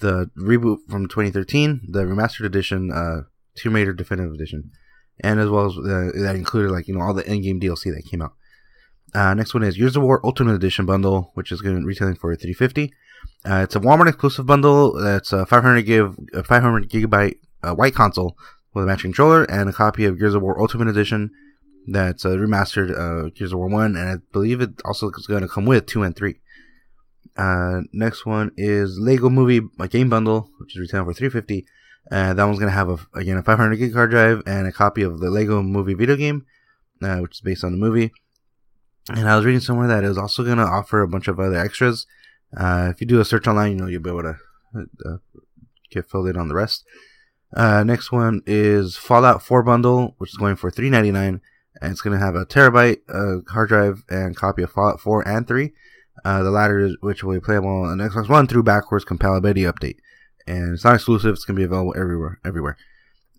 the 0.00 0.30
reboot 0.36 0.78
from 0.88 1.08
2013, 1.08 1.88
the 1.88 2.00
remastered 2.00 2.44
edition, 2.44 2.90
uh, 2.92 3.22
Tomb 3.56 3.74
Raider 3.74 3.92
Definitive 3.92 4.32
Edition, 4.32 4.70
and 5.20 5.40
as 5.40 5.48
well 5.48 5.66
as 5.66 5.78
uh, 5.78 6.10
that 6.22 6.34
included 6.36 6.70
like 6.70 6.88
you 6.88 6.94
know 6.94 7.00
all 7.00 7.14
the 7.14 7.30
in-game 7.30 7.60
DLC 7.60 7.94
that 7.94 8.06
came 8.10 8.20
out. 8.20 8.34
Uh, 9.14 9.32
next 9.34 9.54
one 9.54 9.62
is 9.62 9.76
Gears 9.76 9.96
of 9.96 10.02
War 10.02 10.20
Ultimate 10.24 10.54
Edition 10.54 10.84
bundle, 10.84 11.30
which 11.34 11.50
is 11.50 11.62
going 11.62 11.80
to 11.80 11.86
retailing 11.86 12.16
for 12.16 12.34
350. 12.34 12.92
Uh, 13.48 13.62
it's 13.62 13.76
a 13.76 13.80
Walmart 13.80 14.08
exclusive 14.08 14.44
bundle. 14.44 14.92
That's 14.92 15.32
a 15.32 15.46
500 15.46 15.82
gig, 15.82 16.04
a 16.34 16.42
500 16.42 16.90
gigabyte 16.90 17.36
uh, 17.62 17.74
white 17.74 17.94
console 17.94 18.36
with 18.74 18.84
a 18.84 18.86
matching 18.86 19.12
controller 19.12 19.44
and 19.44 19.70
a 19.70 19.72
copy 19.72 20.04
of 20.04 20.18
Gears 20.18 20.34
of 20.34 20.42
War 20.42 20.60
Ultimate 20.60 20.88
Edition. 20.88 21.30
That's 21.86 22.24
a 22.24 22.30
remastered 22.30 22.90
uh, 22.90 23.30
Gears 23.30 23.52
of 23.52 23.58
War 23.58 23.68
One, 23.68 23.96
and 23.96 24.08
I 24.08 24.16
believe 24.32 24.60
it 24.60 24.70
also 24.84 25.08
is 25.10 25.26
going 25.26 25.42
to 25.42 25.48
come 25.48 25.66
with 25.66 25.86
two 25.86 26.02
and 26.02 26.16
three. 26.16 26.36
Uh, 27.36 27.82
next 27.92 28.26
one 28.26 28.50
is 28.56 28.98
Lego 28.98 29.28
Movie 29.28 29.60
game 29.90 30.08
bundle, 30.08 30.50
which 30.58 30.74
is 30.74 30.80
retailing 30.80 31.06
for 31.06 31.14
350. 31.14 31.66
Uh, 32.10 32.34
that 32.34 32.44
one's 32.44 32.58
gonna 32.58 32.70
have 32.70 32.88
a, 32.88 32.98
again 33.14 33.36
a 33.36 33.42
500 33.42 33.76
gig 33.76 33.92
hard 33.92 34.10
drive 34.10 34.42
and 34.46 34.66
a 34.66 34.72
copy 34.72 35.02
of 35.02 35.18
the 35.20 35.28
Lego 35.30 35.60
Movie 35.62 35.94
video 35.94 36.16
game. 36.16 36.46
uh, 37.02 37.18
which 37.18 37.36
is 37.36 37.40
based 37.40 37.64
on 37.64 37.72
the 37.72 37.78
movie. 37.78 38.12
And 39.08 39.28
I 39.28 39.36
was 39.36 39.44
reading 39.44 39.60
somewhere 39.60 39.88
that 39.88 40.04
it 40.04 40.08
was 40.08 40.18
also 40.18 40.42
going 40.44 40.58
to 40.58 40.64
offer 40.64 41.00
a 41.02 41.08
bunch 41.08 41.28
of 41.28 41.38
other 41.38 41.56
extras. 41.56 42.06
Uh, 42.56 42.88
if 42.92 43.00
you 43.00 43.06
do 43.06 43.20
a 43.20 43.24
search 43.24 43.46
online, 43.46 43.72
you 43.72 43.76
know 43.78 43.86
you'll 43.86 44.02
be 44.02 44.10
able 44.10 44.22
to 44.22 44.36
uh, 44.74 45.16
get 45.90 46.10
filled 46.10 46.28
in 46.28 46.36
on 46.36 46.48
the 46.48 46.54
rest. 46.54 46.84
Uh, 47.54 47.84
next 47.84 48.10
one 48.10 48.42
is 48.46 48.96
Fallout 48.96 49.42
4 49.42 49.62
bundle, 49.62 50.14
which 50.18 50.30
is 50.30 50.36
going 50.36 50.56
for 50.56 50.70
three 50.70 50.90
ninety 50.90 51.12
nine, 51.12 51.40
and 51.80 51.92
it's 51.92 52.00
going 52.00 52.18
to 52.18 52.24
have 52.24 52.34
a 52.34 52.46
terabyte 52.46 53.00
uh, 53.08 53.42
hard 53.50 53.68
drive 53.68 54.04
and 54.08 54.36
copy 54.36 54.62
of 54.62 54.70
Fallout 54.70 55.00
4 55.00 55.26
and 55.26 55.46
3. 55.46 55.72
Uh, 56.24 56.42
the 56.42 56.50
latter, 56.50 56.80
is, 56.80 56.96
which 57.00 57.22
will 57.22 57.34
be 57.34 57.40
playable 57.40 57.82
on 57.82 57.98
Xbox 57.98 58.28
One 58.28 58.46
through 58.46 58.62
backwards 58.62 59.04
compatibility 59.04 59.62
update, 59.62 59.96
and 60.46 60.74
it's 60.74 60.84
not 60.84 60.94
exclusive. 60.94 61.34
It's 61.34 61.44
going 61.44 61.56
to 61.56 61.60
be 61.60 61.64
available 61.64 61.94
everywhere. 61.96 62.40
Everywhere. 62.44 62.76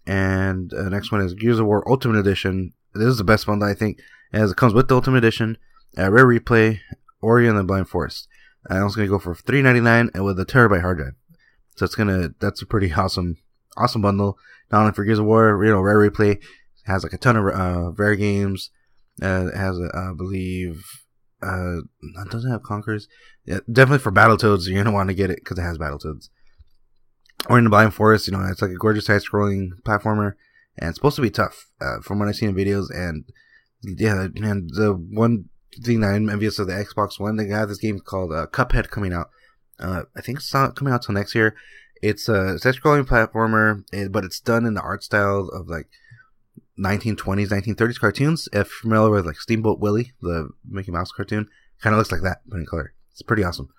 And 0.06 0.74
uh, 0.74 0.88
next 0.90 1.12
one 1.12 1.22
is 1.22 1.34
Gears 1.34 1.60
of 1.60 1.66
War 1.66 1.84
Ultimate 1.90 2.20
Edition. 2.20 2.74
This 2.94 3.08
is 3.08 3.18
the 3.18 3.24
best 3.24 3.46
bundle 3.46 3.68
I 3.68 3.74
think, 3.74 4.00
as 4.32 4.52
it 4.52 4.58
comes 4.58 4.74
with 4.74 4.88
the 4.88 4.96
Ultimate 4.96 5.18
Edition, 5.18 5.58
a 5.98 6.10
Rare 6.10 6.26
Replay, 6.26 6.80
Ori 7.22 7.48
and 7.48 7.58
the 7.58 7.64
Blind 7.64 7.90
Forest. 7.90 8.28
And 8.70 8.86
it's 8.86 8.96
going 8.96 9.08
to 9.08 9.12
go 9.12 9.20
for 9.20 9.36
three 9.36 9.62
ninety 9.62 9.82
nine 9.82 10.10
and 10.14 10.24
with 10.24 10.40
a 10.40 10.46
terabyte 10.46 10.82
hard 10.82 11.00
drive. 11.00 11.14
So 11.76 11.86
it's 11.86 11.96
gonna 11.96 12.30
that's 12.40 12.62
a 12.62 12.66
pretty 12.66 12.94
awesome 12.98 13.38
awesome 13.76 14.02
bundle. 14.02 14.38
Not 14.72 14.82
only 14.82 14.94
for 14.94 15.04
Gears 15.04 15.20
of 15.20 15.26
War, 15.26 15.64
you 15.64 15.72
know, 15.72 15.82
Rare 15.82 16.10
Replay 16.10 16.42
has 16.88 17.04
like 17.04 17.14
a 17.14 17.18
ton 17.18 17.36
of 17.36 17.46
uh, 17.46 17.92
rare 17.92 18.16
games. 18.16 18.72
Uh, 19.22 19.48
it 19.48 19.58
has, 19.58 19.78
a, 19.78 19.90
I 19.96 20.12
believe, 20.16 20.84
uh, 21.42 21.78
it 21.80 22.32
doesn't 22.32 22.52
have 22.52 22.64
Conker's. 22.64 23.08
Yeah, 23.46 23.60
definitely 23.72 24.00
for 24.00 24.12
Battletoads, 24.12 24.68
you're 24.68 24.84
gonna 24.84 24.94
want 24.94 25.10
to 25.10 25.16
get 25.16 25.30
it 25.30 25.40
because 25.40 25.58
it 25.58 25.64
has 25.64 25.78
Battletoads. 25.78 26.30
Ori 27.50 27.60
and 27.60 27.68
the 27.68 27.70
Blind 27.70 27.94
Forest, 27.94 28.28
you 28.28 28.34
know, 28.34 28.46
it's 28.50 28.62
like 28.62 28.72
a 28.72 28.76
gorgeous 28.76 29.06
side-scrolling 29.06 29.70
platformer, 29.86 30.34
and 30.78 30.90
it's 30.90 30.98
supposed 30.98 31.16
to 31.16 31.22
be 31.22 31.30
tough, 31.30 31.68
uh, 31.80 32.00
from 32.02 32.20
what 32.20 32.28
I've 32.28 32.36
seen 32.36 32.50
in 32.50 32.56
videos. 32.56 32.88
And 32.94 33.26
yeah, 33.84 34.28
and 34.36 34.70
the 34.74 34.94
one 34.94 35.46
thing 35.84 36.02
that 36.02 36.08
I'm 36.08 36.30
envious 36.30 36.60
of 36.60 36.68
the 36.68 36.74
Xbox 36.74 37.20
One, 37.20 37.38
they 37.38 37.48
have 37.48 37.70
this 37.70 37.78
game 37.78 38.00
called 38.00 38.34
uh, 38.34 38.48
Cuphead 38.48 38.90
coming 38.90 39.14
out. 39.14 39.30
Uh, 39.80 40.04
I 40.16 40.22
think 40.22 40.40
it's 40.40 40.54
not 40.54 40.76
coming 40.76 40.94
out 40.94 41.04
till 41.04 41.14
next 41.16 41.36
year. 41.36 41.56
It's 42.02 42.28
a 42.28 42.60
side-scrolling 42.60 43.06
platformer, 43.06 43.84
eh, 43.94 44.08
but 44.10 44.24
it's 44.24 44.40
done 44.40 44.66
in 44.66 44.74
the 44.74 44.82
art 44.82 45.04
style 45.04 45.50
of 45.54 45.68
like 45.68 45.88
1920s, 46.80 47.50
1930s 47.50 48.00
cartoons. 48.00 48.48
If 48.54 48.54
you're 48.54 48.66
familiar 48.66 49.10
with 49.10 49.26
like 49.26 49.38
Steamboat 49.38 49.80
Willie, 49.80 50.14
the 50.22 50.50
Mickey 50.68 50.92
Mouse 50.92 51.12
cartoon, 51.12 51.48
kind 51.82 51.94
of 51.94 51.98
looks 51.98 52.12
like 52.12 52.22
that, 52.22 52.42
but 52.46 52.58
in 52.58 52.66
color. 52.66 52.94
It's 53.12 53.22
pretty 53.22 53.44
awesome. 53.44 53.70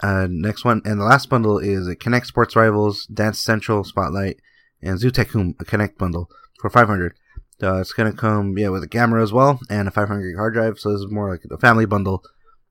Uh, 0.00 0.26
next 0.28 0.64
one, 0.64 0.82
and 0.84 1.00
the 1.00 1.04
last 1.04 1.28
bundle 1.28 1.58
is 1.58 1.86
a 1.86 1.94
Kinect 1.94 2.26
Sports 2.26 2.56
Rivals, 2.56 3.06
Dance 3.06 3.38
Central 3.38 3.84
Spotlight, 3.84 4.40
and 4.82 4.98
Zoo 4.98 5.08
a 5.08 5.12
Kinect 5.12 5.98
bundle 5.98 6.28
for 6.58 6.68
500. 6.68 7.14
Uh, 7.62 7.80
it's 7.80 7.92
gonna 7.92 8.12
come, 8.12 8.58
yeah, 8.58 8.68
with 8.68 8.82
a 8.82 8.88
camera 8.88 9.22
as 9.22 9.32
well 9.32 9.60
and 9.70 9.86
a 9.86 9.90
500 9.90 10.22
gig 10.22 10.36
hard 10.36 10.54
drive. 10.54 10.78
So 10.78 10.92
this 10.92 11.00
is 11.00 11.10
more 11.10 11.30
like 11.30 11.42
a 11.50 11.58
family 11.58 11.86
bundle, 11.86 12.24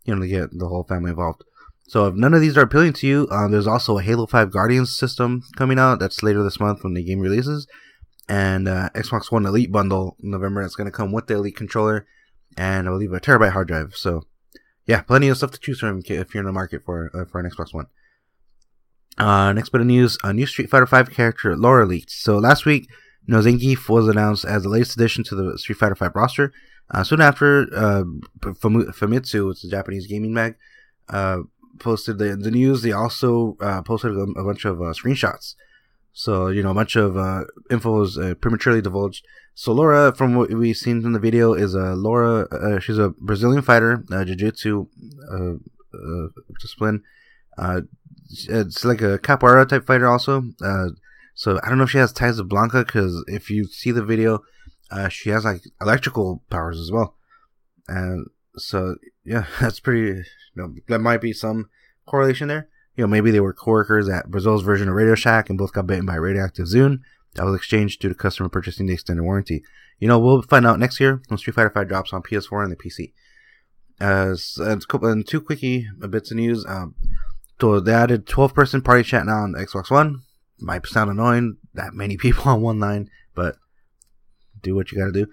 you 0.03 0.13
know, 0.13 0.21
to 0.21 0.27
get 0.27 0.57
the 0.57 0.67
whole 0.67 0.83
family 0.83 1.11
involved. 1.11 1.43
So 1.87 2.07
if 2.07 2.15
none 2.15 2.33
of 2.33 2.41
these 2.41 2.57
are 2.57 2.63
appealing 2.63 2.93
to 2.93 3.07
you, 3.07 3.27
um, 3.31 3.51
there's 3.51 3.67
also 3.67 3.97
a 3.97 4.01
Halo 4.01 4.25
5 4.25 4.51
Guardians 4.51 4.95
system 4.95 5.43
coming 5.55 5.79
out. 5.79 5.99
That's 5.99 6.23
later 6.23 6.43
this 6.43 6.59
month 6.59 6.83
when 6.83 6.93
the 6.93 7.03
game 7.03 7.19
releases, 7.19 7.67
and 8.27 8.67
uh, 8.67 8.89
Xbox 8.95 9.31
One 9.31 9.45
Elite 9.45 9.71
bundle 9.71 10.17
November. 10.19 10.61
That's 10.61 10.75
going 10.75 10.85
to 10.85 10.91
come 10.91 11.11
with 11.11 11.27
the 11.27 11.35
Elite 11.35 11.55
controller, 11.55 12.05
and 12.57 12.87
I 12.87 12.91
believe 12.91 13.13
a 13.13 13.19
terabyte 13.19 13.51
hard 13.51 13.67
drive. 13.67 13.95
So 13.95 14.23
yeah, 14.85 15.01
plenty 15.01 15.27
of 15.29 15.37
stuff 15.37 15.51
to 15.51 15.59
choose 15.59 15.79
from 15.79 16.01
if 16.05 16.33
you're 16.33 16.41
in 16.41 16.45
the 16.45 16.51
market 16.51 16.83
for 16.85 17.11
uh, 17.13 17.25
for 17.25 17.39
an 17.39 17.49
Xbox 17.49 17.73
One. 17.73 17.87
Uh, 19.17 19.53
next 19.53 19.69
bit 19.69 19.81
of 19.81 19.87
news: 19.87 20.17
a 20.23 20.33
new 20.33 20.45
Street 20.45 20.69
Fighter 20.69 20.87
5 20.87 21.11
character, 21.11 21.55
Laura 21.55 21.85
leaked. 21.85 22.11
So 22.11 22.37
last 22.37 22.65
week, 22.65 22.87
Zangief 23.29 23.87
was 23.89 24.07
announced 24.07 24.45
as 24.45 24.63
the 24.63 24.69
latest 24.69 24.95
addition 24.95 25.23
to 25.25 25.35
the 25.35 25.57
Street 25.57 25.77
Fighter 25.77 25.95
5 25.95 26.15
roster. 26.15 26.53
Uh, 26.91 27.03
soon 27.03 27.21
after, 27.21 27.67
uh, 27.73 28.03
Famitsu, 28.39 29.51
it's 29.51 29.63
a 29.63 29.69
Japanese 29.69 30.07
gaming 30.07 30.33
mag, 30.33 30.55
uh, 31.09 31.39
posted 31.79 32.17
the, 32.17 32.35
the 32.35 32.51
news. 32.51 32.81
They 32.81 32.91
also 32.91 33.57
uh, 33.61 33.81
posted 33.81 34.11
a, 34.11 34.21
a, 34.21 34.43
bunch 34.43 34.65
of 34.65 34.81
uh, 34.81 34.93
screenshots. 34.93 35.55
So, 36.13 36.47
you 36.47 36.61
know, 36.61 36.71
a 36.71 36.75
bunch 36.75 36.95
of 36.95 37.17
uh, 37.17 37.45
info 37.71 38.03
is 38.03 38.17
uh, 38.17 38.35
prematurely 38.39 38.81
divulged. 38.81 39.25
So, 39.55 39.73
Laura, 39.73 40.13
from 40.15 40.35
what 40.35 40.51
we've 40.51 40.77
seen 40.77 41.03
in 41.03 41.13
the 41.13 41.19
video, 41.19 41.53
is 41.53 41.73
a 41.73 41.95
Laura. 41.95 42.47
Uh, 42.51 42.79
she's 42.79 42.99
a 42.99 43.09
Brazilian 43.09 43.63
fighter, 43.63 44.03
uh, 44.11 44.23
jiu 44.23 44.35
jitsu 44.35 44.85
discipline. 46.59 47.03
Uh 47.57 47.81
it's 48.49 48.83
like 48.83 49.01
a 49.01 49.19
capoeira 49.19 49.67
type 49.67 49.85
fighter, 49.85 50.07
also. 50.07 50.43
so, 51.35 51.59
I 51.63 51.69
don't 51.69 51.77
know 51.77 51.83
if 51.83 51.91
she 51.91 51.99
has 51.99 52.11
ties 52.11 52.37
to 52.37 52.43
Blanka, 52.43 52.85
because 52.85 53.23
if 53.27 53.51
you 53.51 53.65
see 53.65 53.91
the 53.91 54.03
video, 54.03 54.39
she 55.09 55.29
has 55.29 55.45
like 55.45 55.61
electrical 55.81 56.43
powers 56.49 56.79
as 56.79 56.91
well. 56.91 57.15
And 57.87 58.27
so, 58.55 58.95
yeah, 59.23 59.45
that's 59.59 59.79
pretty 59.79 60.23
you 60.55 60.61
know, 60.61 60.73
there 60.87 60.99
might 60.99 61.21
be 61.21 61.33
some 61.33 61.69
correlation 62.05 62.47
there. 62.47 62.69
You 62.95 63.03
know, 63.03 63.07
maybe 63.07 63.31
they 63.31 63.39
were 63.39 63.53
coworkers 63.53 64.07
at 64.07 64.29
Brazil's 64.29 64.63
version 64.63 64.87
of 64.87 64.95
Radio 64.95 65.15
Shack 65.15 65.49
and 65.49 65.57
both 65.57 65.73
got 65.73 65.87
bitten 65.87 66.05
by 66.05 66.15
a 66.15 66.21
radioactive 66.21 66.67
Zune 66.67 66.99
that 67.35 67.45
was 67.45 67.55
exchanged 67.55 68.01
due 68.01 68.09
to 68.09 68.15
customer 68.15 68.49
purchasing 68.49 68.85
the 68.85 68.93
extended 68.93 69.23
warranty. 69.23 69.63
You 69.99 70.07
know, 70.07 70.19
we'll 70.19 70.41
find 70.43 70.65
out 70.65 70.79
next 70.79 70.99
year 70.99 71.21
when 71.27 71.37
Street 71.37 71.55
Fighter 71.55 71.71
V 71.75 71.85
drops 71.85 72.13
on 72.13 72.21
PS4 72.21 72.63
and 72.63 72.71
the 72.71 72.75
PC. 72.75 73.13
Uh, 74.01 74.35
and 75.07 75.27
two 75.27 75.41
quickie 75.41 75.87
bits 76.09 76.31
of 76.31 76.37
news. 76.37 76.65
Um, 76.67 76.95
so 77.63 77.79
they 77.79 77.93
added 77.93 78.27
12 78.27 78.53
person 78.53 78.81
party 78.81 79.03
chat 79.03 79.25
now 79.25 79.43
on 79.43 79.53
Xbox 79.53 79.89
One. 79.89 80.23
Might 80.59 80.85
sound 80.85 81.09
annoying, 81.09 81.57
that 81.73 81.93
many 81.93 82.17
people 82.23 82.51
on 82.51 82.61
one 82.61 82.79
line, 82.79 83.09
but 83.33 83.55
do 84.61 84.75
what 84.75 84.91
you 84.91 84.97
gotta 84.97 85.13
do. 85.13 85.27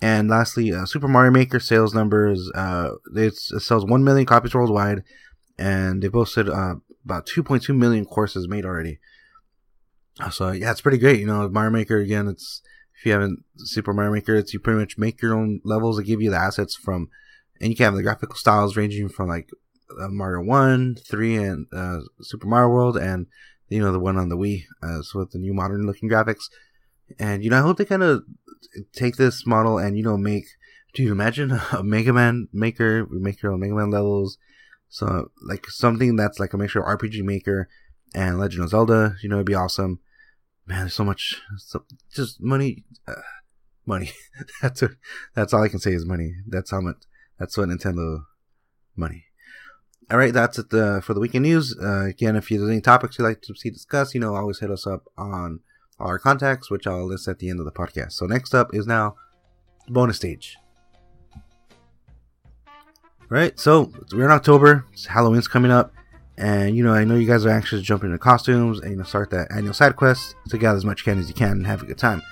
And 0.00 0.30
lastly, 0.30 0.72
uh, 0.72 0.86
Super 0.86 1.08
Mario 1.08 1.32
Maker 1.32 1.60
sales 1.60 1.94
numbers. 1.94 2.50
Uh, 2.54 2.92
it 3.14 3.34
sells 3.34 3.84
1 3.84 4.04
million 4.04 4.24
copies 4.24 4.54
worldwide, 4.54 5.02
and 5.58 6.02
they 6.02 6.08
posted 6.08 6.48
uh, 6.48 6.76
about 7.06 7.26
2.2 7.26 7.74
million 7.74 8.04
courses 8.04 8.46
made 8.46 8.66
already. 8.66 8.98
Uh, 10.20 10.28
so, 10.28 10.50
yeah, 10.50 10.70
it's 10.70 10.82
pretty 10.82 10.98
great. 10.98 11.20
You 11.20 11.26
know, 11.26 11.48
Mario 11.48 11.70
Maker, 11.70 11.98
again, 11.98 12.28
it's 12.28 12.60
if 12.98 13.06
you 13.06 13.12
haven't 13.12 13.44
Super 13.56 13.94
Mario 13.94 14.12
Maker, 14.12 14.34
it's 14.34 14.52
you 14.52 14.60
pretty 14.60 14.80
much 14.80 14.98
make 14.98 15.22
your 15.22 15.34
own 15.34 15.60
levels. 15.64 15.96
They 15.96 16.04
give 16.04 16.20
you 16.20 16.30
the 16.30 16.36
assets 16.36 16.74
from, 16.74 17.08
and 17.60 17.70
you 17.70 17.76
can 17.76 17.84
have 17.84 17.94
the 17.94 18.02
graphical 18.02 18.36
styles 18.36 18.76
ranging 18.76 19.08
from 19.08 19.28
like 19.28 19.48
uh, 20.00 20.08
Mario 20.08 20.44
1, 20.44 20.96
3, 21.06 21.36
and 21.36 21.66
uh, 21.72 22.00
Super 22.20 22.46
Mario 22.46 22.68
World, 22.68 22.96
and, 22.98 23.26
you 23.68 23.80
know, 23.80 23.92
the 23.92 24.00
one 24.00 24.18
on 24.18 24.28
the 24.28 24.36
Wii, 24.36 24.64
uh, 24.82 25.02
so 25.02 25.20
with 25.20 25.30
the 25.30 25.38
new 25.38 25.54
modern 25.54 25.86
looking 25.86 26.10
graphics. 26.10 26.44
And, 27.18 27.42
you 27.42 27.50
know, 27.50 27.58
I 27.58 27.62
hope 27.62 27.78
they 27.78 27.84
kind 27.84 28.02
of 28.02 28.22
take 28.92 29.16
this 29.16 29.46
model 29.46 29.78
and 29.78 29.96
you 29.96 30.02
know 30.02 30.16
make. 30.16 30.46
Do 30.94 31.02
you 31.02 31.12
imagine 31.12 31.50
a 31.72 31.82
Mega 31.82 32.12
Man 32.12 32.48
maker? 32.52 33.06
Make 33.10 33.42
your 33.42 33.52
own 33.52 33.60
Mega 33.60 33.74
Man 33.74 33.90
levels. 33.90 34.38
So 34.88 35.30
like 35.42 35.66
something 35.68 36.16
that's 36.16 36.38
like 36.38 36.52
a 36.52 36.58
mixture 36.58 36.80
of 36.80 36.98
RPG 36.98 37.22
Maker 37.22 37.68
and 38.14 38.38
Legend 38.38 38.64
of 38.64 38.70
Zelda. 38.70 39.16
You 39.22 39.28
know, 39.28 39.36
it'd 39.36 39.46
be 39.46 39.54
awesome. 39.54 40.00
Man, 40.66 40.80
there's 40.80 40.94
so 40.94 41.04
much, 41.04 41.40
so, 41.58 41.84
just 42.12 42.40
money, 42.40 42.84
uh, 43.06 43.14
money. 43.84 44.10
that's 44.62 44.82
a, 44.82 44.90
that's 45.34 45.52
all 45.52 45.62
I 45.62 45.68
can 45.68 45.78
say 45.78 45.92
is 45.92 46.04
money. 46.04 46.34
That's 46.46 46.70
how 46.70 46.80
much. 46.80 46.96
That's 47.38 47.56
what 47.56 47.68
Nintendo 47.68 48.24
money. 48.96 49.26
All 50.10 50.18
right, 50.18 50.32
that's 50.32 50.58
it 50.58 50.72
uh, 50.72 51.00
for 51.00 51.14
the 51.14 51.20
weekend 51.20 51.44
news. 51.44 51.76
Uh, 51.80 52.04
again, 52.06 52.36
if 52.36 52.48
there's 52.48 52.68
any 52.68 52.80
topics 52.80 53.18
you'd 53.18 53.24
like 53.24 53.42
to 53.42 53.54
see 53.54 53.70
discussed, 53.70 54.14
you 54.14 54.20
know, 54.20 54.34
always 54.34 54.60
hit 54.60 54.70
us 54.70 54.86
up 54.86 55.04
on 55.18 55.60
our 55.98 56.18
contacts, 56.18 56.70
which 56.70 56.86
I'll 56.86 57.06
list 57.06 57.28
at 57.28 57.38
the 57.38 57.50
end 57.50 57.58
of 57.58 57.64
the 57.64 57.72
podcast. 57.72 58.12
So 58.12 58.26
next 58.26 58.54
up 58.54 58.74
is 58.74 58.86
now 58.86 59.16
bonus 59.88 60.16
stage. 60.16 60.56
Right, 63.28 63.58
so 63.58 63.90
we're 64.12 64.26
in 64.26 64.30
October. 64.30 64.84
Halloween's 65.08 65.48
coming 65.48 65.72
up, 65.72 65.92
and 66.38 66.76
you 66.76 66.84
know 66.84 66.94
I 66.94 67.02
know 67.04 67.16
you 67.16 67.26
guys 67.26 67.44
are 67.44 67.50
anxious 67.50 67.80
to 67.80 67.84
jump 67.84 68.04
into 68.04 68.18
costumes 68.18 68.78
and 68.78 68.92
you 68.92 68.96
know 68.96 69.02
start 69.02 69.30
that 69.30 69.50
annual 69.50 69.74
side 69.74 69.96
quest 69.96 70.36
to 70.50 70.58
gather 70.58 70.76
as 70.76 70.84
much 70.84 71.04
candy 71.04 71.22
as 71.22 71.28
you 71.28 71.34
can 71.34 71.52
and 71.52 71.66
have 71.66 71.82
a 71.82 71.86
good 71.86 71.98
time. 71.98 72.22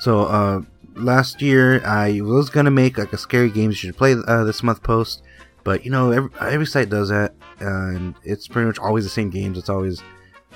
So 0.00 0.26
uh, 0.26 0.60
last 0.96 1.40
year 1.40 1.82
I 1.86 2.20
was 2.20 2.50
gonna 2.50 2.70
make 2.70 2.98
like 2.98 3.14
a 3.14 3.18
scary 3.18 3.48
games 3.48 3.82
you 3.82 3.88
should 3.88 3.96
play 3.96 4.14
uh, 4.26 4.44
this 4.44 4.62
month 4.62 4.82
post, 4.82 5.22
but 5.62 5.82
you 5.82 5.90
know 5.90 6.10
every, 6.10 6.30
every 6.38 6.66
site 6.66 6.90
does 6.90 7.08
that, 7.08 7.32
and 7.60 8.14
it's 8.22 8.46
pretty 8.46 8.66
much 8.66 8.78
always 8.78 9.04
the 9.04 9.10
same 9.10 9.30
games. 9.30 9.56
It's 9.56 9.70
always 9.70 10.02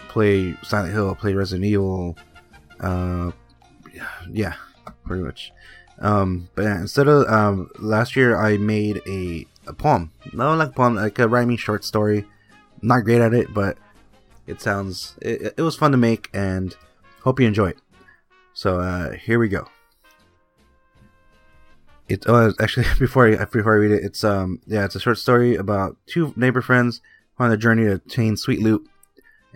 play 0.08 0.54
Silent 0.64 0.92
Hill, 0.92 1.14
play 1.14 1.32
Resident 1.32 1.64
Evil, 1.64 2.14
uh, 2.80 3.30
yeah, 4.30 4.52
pretty 5.04 5.22
much. 5.22 5.50
Um, 6.00 6.48
but 6.54 6.62
yeah, 6.62 6.80
instead 6.80 7.08
of 7.08 7.26
um, 7.28 7.70
last 7.78 8.16
year, 8.16 8.36
I 8.36 8.56
made 8.56 9.00
a, 9.06 9.46
a 9.68 9.72
poem. 9.72 10.12
No, 10.32 10.54
like 10.54 10.74
poem, 10.74 10.96
like 10.96 11.18
a 11.18 11.28
rhyming 11.28 11.56
short 11.56 11.84
story. 11.84 12.26
Not 12.82 13.04
great 13.04 13.20
at 13.20 13.34
it, 13.34 13.52
but 13.52 13.78
it 14.46 14.60
sounds 14.60 15.16
it, 15.20 15.54
it 15.56 15.62
was 15.62 15.76
fun 15.76 15.92
to 15.92 15.98
make, 15.98 16.28
and 16.32 16.74
hope 17.22 17.40
you 17.40 17.46
enjoy 17.46 17.68
it. 17.68 17.78
So 18.54 18.80
uh, 18.80 19.12
here 19.12 19.38
we 19.38 19.48
go. 19.48 19.68
It 22.08 22.24
oh, 22.26 22.52
actually 22.60 22.86
before 22.98 23.28
I 23.28 23.44
before 23.44 23.74
I 23.74 23.76
read 23.76 23.90
it, 23.90 24.04
it's 24.04 24.24
um 24.24 24.60
yeah, 24.66 24.84
it's 24.84 24.94
a 24.94 25.00
short 25.00 25.18
story 25.18 25.54
about 25.56 25.96
two 26.06 26.32
neighbor 26.36 26.62
friends 26.62 27.00
on 27.38 27.52
a 27.52 27.56
journey 27.56 27.84
to 27.84 27.94
obtain 27.94 28.36
sweet 28.36 28.60
loot 28.60 28.88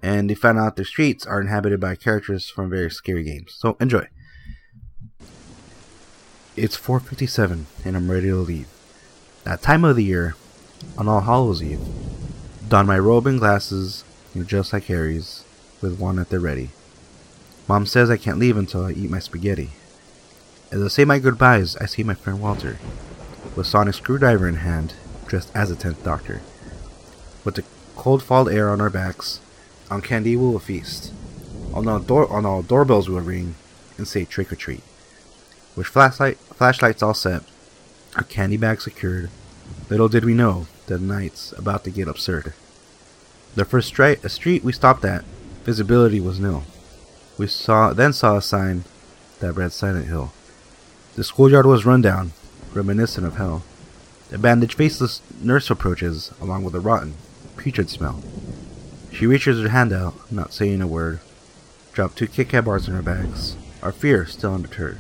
and 0.03 0.29
they 0.29 0.35
found 0.35 0.59
out 0.59 0.77
their 0.77 0.85
streets 0.85 1.25
are 1.27 1.41
inhabited 1.41 1.81
by 1.81 1.95
characters 1.95 2.49
from 2.49 2.71
various 2.71 2.95
scary 2.95 3.23
games. 3.23 3.55
So 3.57 3.77
enjoy. 3.81 4.09
It's 6.57 6.77
4:57 6.77 7.65
and 7.85 7.97
I'm 7.97 8.11
ready 8.11 8.29
to 8.29 8.37
leave. 8.37 8.72
That 9.45 9.61
time 9.61 9.85
of 9.85 9.97
the 9.97 10.05
year, 10.05 10.37
on 10.97 11.09
All 11.09 11.23
Hallows 11.23 11.63
Eve, 11.63 11.81
don 12.69 12.87
my 12.87 12.99
robe 12.99 13.27
and 13.27 13.41
glasses, 13.41 14.05
and 14.35 14.47
just 14.47 14.73
like 14.73 14.85
Harry's, 14.85 15.45
with 15.81 15.99
one 15.99 16.21
at 16.21 16.29
the 16.29 16.39
ready. 16.39 16.71
Mom 17.67 17.87
says 17.87 18.09
I 18.09 18.17
can't 18.17 18.39
leave 18.39 18.57
until 18.57 18.85
I 18.85 18.93
eat 18.93 19.11
my 19.11 19.19
spaghetti. 19.19 19.71
As 20.71 20.81
I 20.81 20.89
say 20.89 21.05
my 21.05 21.19
goodbyes, 21.19 21.77
I 21.77 21.87
see 21.87 22.05
my 22.05 22.15
friend 22.15 22.41
Walter, 22.41 22.79
with 23.57 23.67
sonic 23.67 23.95
screwdriver 23.95 24.47
in 24.47 24.57
hand, 24.57 24.95
dressed 25.27 25.51
as 25.57 25.71
a 25.71 25.77
tenth 25.77 26.05
doctor. 26.05 26.41
With 27.45 27.57
the 27.57 27.65
cold 27.97 28.23
fall 28.23 28.49
air 28.49 28.71
on 28.71 28.81
our 28.81 28.91
backs, 28.91 29.41
on 29.91 30.03
candy 30.03 30.37
we 30.37 30.47
will 30.47 30.61
feast. 30.61 31.13
On 31.75 31.89
all, 31.89 31.99
door- 31.99 32.33
on 32.33 32.47
all 32.47 32.63
doorbells 32.63 33.09
we 33.09 33.17
will 33.17 33.23
ring 33.23 33.57
and 33.99 34.07
say 34.07 34.25
trick 34.25 34.53
or 34.53 34.57
treat. 34.57 34.83
With 35.75 35.89
flashlight, 35.89 36.39
flashlights 36.39 37.03
all 37.03 37.15
set, 37.15 37.43
our 38.17 38.25
candy 38.25 38.57
bag 38.57 38.81
secured, 38.81 39.31
little 39.89 40.09
did 40.09 40.25
we 40.25 40.35
know 40.35 40.67
that 40.87 40.99
the 40.99 41.05
night's 41.05 41.53
about 41.53 41.85
to 41.85 41.91
get 41.91 42.09
absurd. 42.09 42.53
The 43.55 43.65
first 43.65 43.93
stri- 43.93 44.23
a 44.25 44.29
street 44.29 44.65
we 44.65 44.73
stopped 44.73 45.05
at, 45.05 45.25
visibility 45.65 46.21
was 46.21 46.39
nil. 46.39 46.65
We 47.39 47.47
saw 47.47 47.93
then 47.93 48.13
saw 48.13 48.37
a 48.37 48.43
sign 48.43 48.85
that 49.41 49.55
read 49.55 49.73
Silent 49.73 50.07
Hill. 50.07 50.33
The 51.17 51.25
schoolyard 51.25 51.67
was 51.67 51.85
run 51.85 52.03
down, 52.03 52.33
reminiscent 52.73 53.27
of 53.27 53.37
hell. 53.37 53.63
A 54.33 54.39
bandaged 54.39 54.75
faceless 54.75 55.21
nurse 55.43 55.71
approaches, 55.71 56.33
along 56.41 56.65
with 56.65 56.75
a 56.75 56.81
rotten, 56.81 57.15
putrid 57.57 57.91
smell. 57.91 58.23
She 59.13 59.27
reaches 59.27 59.61
her 59.61 59.69
hand 59.69 59.93
out, 59.93 60.15
not 60.33 60.55
saying 60.55 60.81
a 60.81 60.87
word. 60.87 61.21
Drop 61.93 62.15
two 62.15 62.27
Kit 62.27 62.49
Kat 62.49 62.65
bars 62.65 62.89
in 62.89 62.95
her 62.95 63.03
bags, 63.03 63.57
our 63.83 63.93
fear 63.93 64.25
still 64.25 64.55
undeterred. 64.55 64.99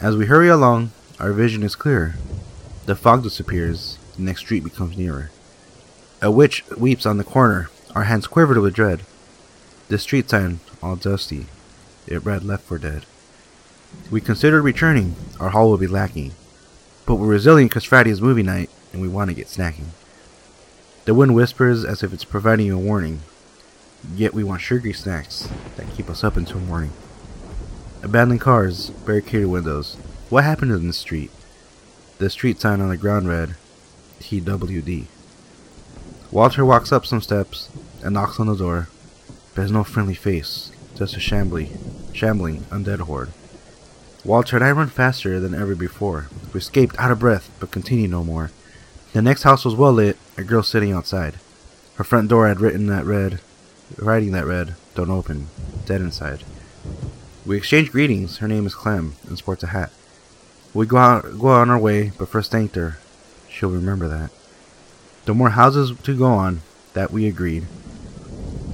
As 0.00 0.16
we 0.16 0.26
hurry 0.26 0.48
along, 0.48 0.90
our 1.18 1.32
vision 1.32 1.62
is 1.62 1.76
clearer. 1.76 2.14
The 2.86 2.96
fog 2.96 3.22
disappears, 3.22 3.98
the 4.16 4.22
next 4.22 4.40
street 4.40 4.64
becomes 4.64 4.96
nearer. 4.96 5.30
A 6.20 6.30
witch 6.30 6.64
weeps 6.76 7.06
on 7.06 7.18
the 7.18 7.24
corner, 7.24 7.70
our 7.94 8.04
hands 8.04 8.26
quivered 8.26 8.58
with 8.58 8.74
dread. 8.74 9.02
The 9.88 9.98
street 9.98 10.28
sign, 10.28 10.60
all 10.82 10.96
dusty, 10.96 11.46
it 12.06 12.24
read 12.24 12.42
left 12.42 12.64
for 12.64 12.78
dead. 12.78 13.06
We 14.10 14.20
considered 14.20 14.62
returning, 14.62 15.14
our 15.38 15.50
haul 15.50 15.70
will 15.70 15.78
be 15.78 15.86
lacking. 15.86 16.32
But 17.06 17.16
we're 17.16 17.26
resilient 17.26 17.70
because 17.70 17.84
Friday 17.84 18.10
is 18.10 18.20
movie 18.20 18.42
night, 18.42 18.70
and 18.92 19.00
we 19.00 19.08
want 19.08 19.30
to 19.30 19.36
get 19.36 19.46
snacking. 19.46 19.88
The 21.04 21.14
wind 21.14 21.34
whispers 21.34 21.84
as 21.84 22.02
if 22.02 22.12
it's 22.12 22.24
providing 22.24 22.70
a 22.70 22.78
warning, 22.78 23.20
yet 24.14 24.34
we 24.34 24.42
want 24.42 24.62
sugary 24.62 24.94
snacks 24.94 25.48
that 25.76 25.92
keep 25.94 26.08
us 26.08 26.24
up 26.24 26.36
until 26.36 26.60
morning. 26.60 26.92
Abandoned 28.02 28.40
cars, 28.40 28.90
barricaded 28.90 29.48
windows. 29.48 29.96
What 30.30 30.44
happened 30.44 30.72
in 30.72 30.86
the 30.86 30.94
street? 30.94 31.30
The 32.18 32.30
street 32.30 32.60
sign 32.60 32.80
on 32.80 32.88
the 32.88 32.96
ground 32.96 33.28
read 33.28 33.56
TWD. 34.20 35.04
Walter 36.32 36.64
walks 36.64 36.92
up 36.92 37.04
some 37.04 37.20
steps 37.20 37.68
and 38.02 38.14
knocks 38.14 38.40
on 38.40 38.46
the 38.46 38.56
door. 38.56 38.88
There's 39.54 39.70
no 39.70 39.84
friendly 39.84 40.14
face, 40.14 40.72
just 40.96 41.16
a 41.16 41.20
shambling, 41.20 41.78
shambling 42.14 42.62
undead 42.70 43.00
horde. 43.00 43.32
Walter 44.24 44.56
and 44.56 44.64
I 44.64 44.72
run 44.72 44.88
faster 44.88 45.38
than 45.38 45.54
ever 45.54 45.76
before. 45.76 46.28
We 46.52 46.58
escaped 46.58 46.98
out 46.98 47.10
of 47.10 47.18
breath, 47.18 47.50
but 47.60 47.70
continue 47.70 48.08
no 48.08 48.24
more. 48.24 48.50
The 49.12 49.20
next 49.20 49.42
house 49.42 49.64
was 49.64 49.74
well 49.74 49.92
lit, 49.92 50.16
a 50.38 50.42
girl 50.42 50.62
sitting 50.62 50.90
outside. 50.90 51.34
Her 51.96 52.04
front 52.04 52.28
door 52.28 52.48
had 52.48 52.60
written 52.60 52.86
that 52.86 53.04
read, 53.04 53.40
writing 53.98 54.32
that 54.32 54.46
read, 54.46 54.74
"Don't 54.94 55.10
open, 55.10 55.48
dead 55.84 56.00
inside." 56.00 56.44
We 57.44 57.58
exchange 57.58 57.92
greetings. 57.92 58.38
Her 58.38 58.48
name 58.48 58.66
is 58.66 58.74
Clem 58.74 59.16
and 59.28 59.36
sports 59.36 59.62
a 59.62 59.68
hat. 59.68 59.92
We 60.74 60.86
go 60.86 60.96
out, 60.96 61.38
go 61.38 61.48
on 61.48 61.70
our 61.70 61.78
way, 61.78 62.10
but 62.18 62.28
first 62.28 62.50
thanked 62.50 62.74
her. 62.74 62.98
She'll 63.48 63.70
remember 63.70 64.08
that. 64.08 64.30
The 65.24 65.32
more 65.32 65.50
houses 65.50 65.96
to 66.02 66.18
go 66.18 66.26
on, 66.26 66.62
that 66.94 67.12
we 67.12 67.26
agreed. 67.28 67.66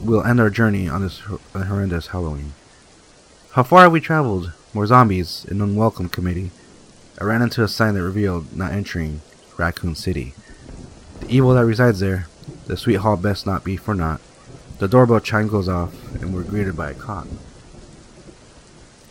We'll 0.03 0.25
end 0.25 0.41
our 0.41 0.49
journey 0.49 0.89
on 0.89 1.03
this 1.03 1.21
horrendous 1.53 2.09
Halloween. 2.09 2.55
How 3.53 3.63
far 3.65 3.83
have 3.83 3.93
we 3.93 4.01
traveled? 4.01 4.53
More 4.73 4.87
zombies, 4.87 5.45
an 5.51 5.61
unwelcome 5.61 6.09
committee. 6.09 6.53
I 7.21 7.25
ran 7.25 7.43
into 7.43 7.63
a 7.63 7.69
sign 7.69 7.95
that 7.95 8.03
revealed 8.03 8.57
not 8.57 8.73
entering 8.73 9.21
Raccoon 9.59 9.95
City. 9.95 10.33
The 11.21 11.29
evil 11.29 11.53
that 11.53 11.67
resides 11.67 12.01
there, 12.01 12.29
the 12.67 12.79
sweet 12.79 12.97
hall 12.97 13.17
best 13.17 13.47
not 13.47 13.63
be 13.63 13.77
for 13.77 13.95
naught. 13.95 14.23
The 14.79 14.89
doorbell 14.89 15.21
chime 15.21 15.49
goes 15.49 15.69
off, 15.69 15.93
and 16.15 16.35
we're 16.35 16.45
greeted 16.45 16.77
by 16.77 16.93
a 16.93 16.95
cop. 16.95 17.27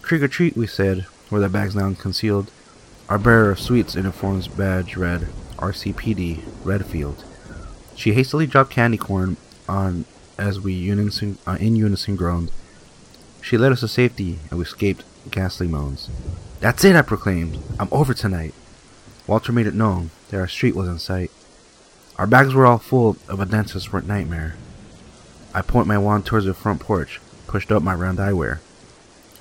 Trick 0.02 0.24
or 0.24 0.28
treat, 0.28 0.58
we 0.58 0.66
said, 0.66 1.02
where 1.30 1.42
the 1.42 1.50
bags 1.50 1.76
now 1.76 1.94
concealed. 1.94 2.50
Our 3.10 3.18
bearer 3.18 3.50
of 3.50 3.60
sweets 3.60 3.96
uniforms 3.96 4.48
badge 4.48 4.96
read 4.96 5.30
RCPD 5.58 6.44
Redfield. 6.64 7.26
She 7.96 8.14
hastily 8.14 8.46
dropped 8.46 8.70
candy 8.70 9.00
corn 9.00 9.36
on 9.68 10.06
as 10.38 10.60
we 10.60 10.74
unison, 10.74 11.40
uh, 11.48 11.58
in 11.60 11.76
unison 11.76 12.16
groaned. 12.16 12.52
She 13.42 13.58
led 13.58 13.72
us 13.72 13.80
to 13.80 13.88
safety, 13.88 14.38
and 14.52 14.60
we 14.60 14.64
escaped 14.64 15.04
ghastly 15.32 15.68
moans. 15.68 16.08
That's 16.60 16.84
it, 16.84 16.96
I 16.96 17.02
proclaimed. 17.02 17.58
I'm 17.80 17.88
over 17.92 18.14
tonight. 18.14 18.54
Walter 19.26 19.52
made 19.52 19.66
it 19.66 19.74
known 19.74 20.12
that 20.30 20.40
our 20.40 20.48
street 20.48 20.76
was 20.76 20.88
in 20.88 21.00
sight. 21.00 21.32
Our 22.20 22.28
bags 22.28 22.54
were 22.54 22.68
all 22.68 22.78
full 22.78 23.18
of 23.28 23.40
a 23.40 23.46
dentist's 23.48 23.92
nightmare. 23.92 24.56
I 25.52 25.64
point 25.64 25.88
my 25.88 25.98
wand 25.98 26.28
towards 26.28 26.46
the 26.46 26.54
front 26.54 26.80
porch, 26.80 27.20
pushed 27.48 27.72
up 27.72 27.82
my 27.82 27.96
round 27.96 28.20
eyewear. 28.20 28.60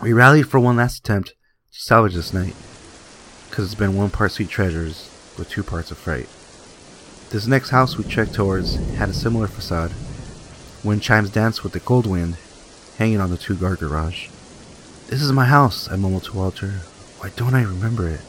We 0.00 0.14
rallied 0.14 0.48
for 0.48 0.58
one 0.58 0.76
last 0.76 1.00
attempt 1.00 1.34
to 1.72 1.80
salvage 1.80 2.14
this 2.14 2.32
night, 2.32 2.54
because 3.58 3.72
it's 3.72 3.80
been 3.80 3.96
one 3.96 4.08
part 4.08 4.30
sweet 4.30 4.48
treasures 4.48 5.10
with 5.36 5.50
two 5.50 5.64
parts 5.64 5.90
of 5.90 5.98
fright. 5.98 6.28
This 7.30 7.48
next 7.48 7.70
house 7.70 7.98
we 7.98 8.04
checked 8.04 8.32
towards 8.32 8.76
had 8.94 9.08
a 9.08 9.12
similar 9.12 9.48
facade. 9.48 9.90
Wind 10.84 11.02
chimes 11.02 11.28
danced 11.28 11.64
with 11.64 11.72
the 11.72 11.80
cold 11.80 12.06
wind, 12.06 12.36
hanging 12.98 13.20
on 13.20 13.30
the 13.30 13.36
two 13.36 13.56
guard 13.56 13.80
garage. 13.80 14.28
This 15.08 15.20
is 15.20 15.32
my 15.32 15.46
house, 15.46 15.90
I 15.90 15.96
mumbled 15.96 16.22
to 16.26 16.36
Walter. 16.36 16.68
Why 17.18 17.30
don't 17.34 17.56
I 17.56 17.64
remember 17.64 18.08
it? 18.08 18.20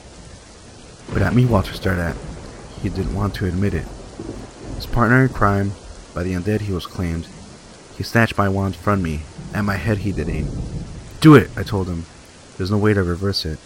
But 1.13 1.22
at 1.22 1.36
me 1.36 1.46
Walter 1.46 1.74
stared 1.74 2.00
at. 2.00 2.18
He 2.82 2.89
didn't 2.89 3.13
want 3.13 3.36
to 3.36 3.46
admit 3.46 3.76
it. 3.76 3.86
His 4.78 4.88
partner 4.88 5.22
in 5.22 5.30
crime, 5.30 5.74
by 6.15 6.24
the 6.24 6.34
undead 6.34 6.62
he 6.62 6.74
was 6.74 6.88
claimed, 6.88 7.28
he 7.96 8.02
snatched 8.02 8.36
my 8.36 8.50
wand 8.50 8.76
from 8.76 9.04
me. 9.04 9.22
At 9.54 9.62
my 9.62 9.76
head 9.76 10.00
he 10.00 10.12
did 10.12 10.28
aim. 10.28 10.48
Do 11.22 11.36
it, 11.36 11.52
I 11.56 11.62
told 11.62 11.88
him. 11.88 12.08
There's 12.58 12.72
no 12.72 12.80
way 12.80 12.96
to 12.96 13.04
reverse 13.04 13.46
it. 13.46 13.60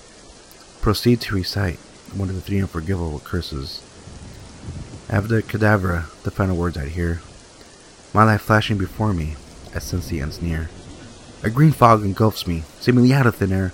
Proceed 0.83 1.21
to 1.21 1.35
recite 1.35 1.77
one 2.13 2.27
of 2.27 2.35
the 2.35 2.41
three 2.41 2.59
unforgivable 2.59 3.19
curses. 3.19 3.81
Avada 5.07 5.41
Kedavra, 5.41 6.11
the 6.23 6.29
final 6.29 6.57
words 6.57 6.77
I'd 6.77 6.89
hear. 6.89 7.21
My 8.13 8.25
life 8.25 8.41
flashing 8.41 8.77
before 8.77 9.13
me, 9.13 9.37
I 9.73 9.79
sense 9.79 10.09
the 10.09 10.19
ends 10.19 10.41
near. 10.41 10.69
A 11.41 11.49
green 11.49 11.71
fog 11.71 12.03
engulfs 12.03 12.45
me, 12.45 12.63
seemingly 12.81 13.13
out 13.13 13.25
of 13.25 13.35
thin 13.35 13.53
air. 13.53 13.71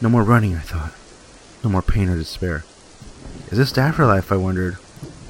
No 0.00 0.08
more 0.08 0.22
running, 0.22 0.56
I 0.56 0.60
thought. 0.60 0.94
No 1.62 1.68
more 1.68 1.82
pain 1.82 2.08
or 2.08 2.16
despair. 2.16 2.64
Is 3.50 3.58
this 3.58 3.72
the 3.72 3.82
afterlife, 3.82 4.32
I 4.32 4.36
wondered, 4.36 4.78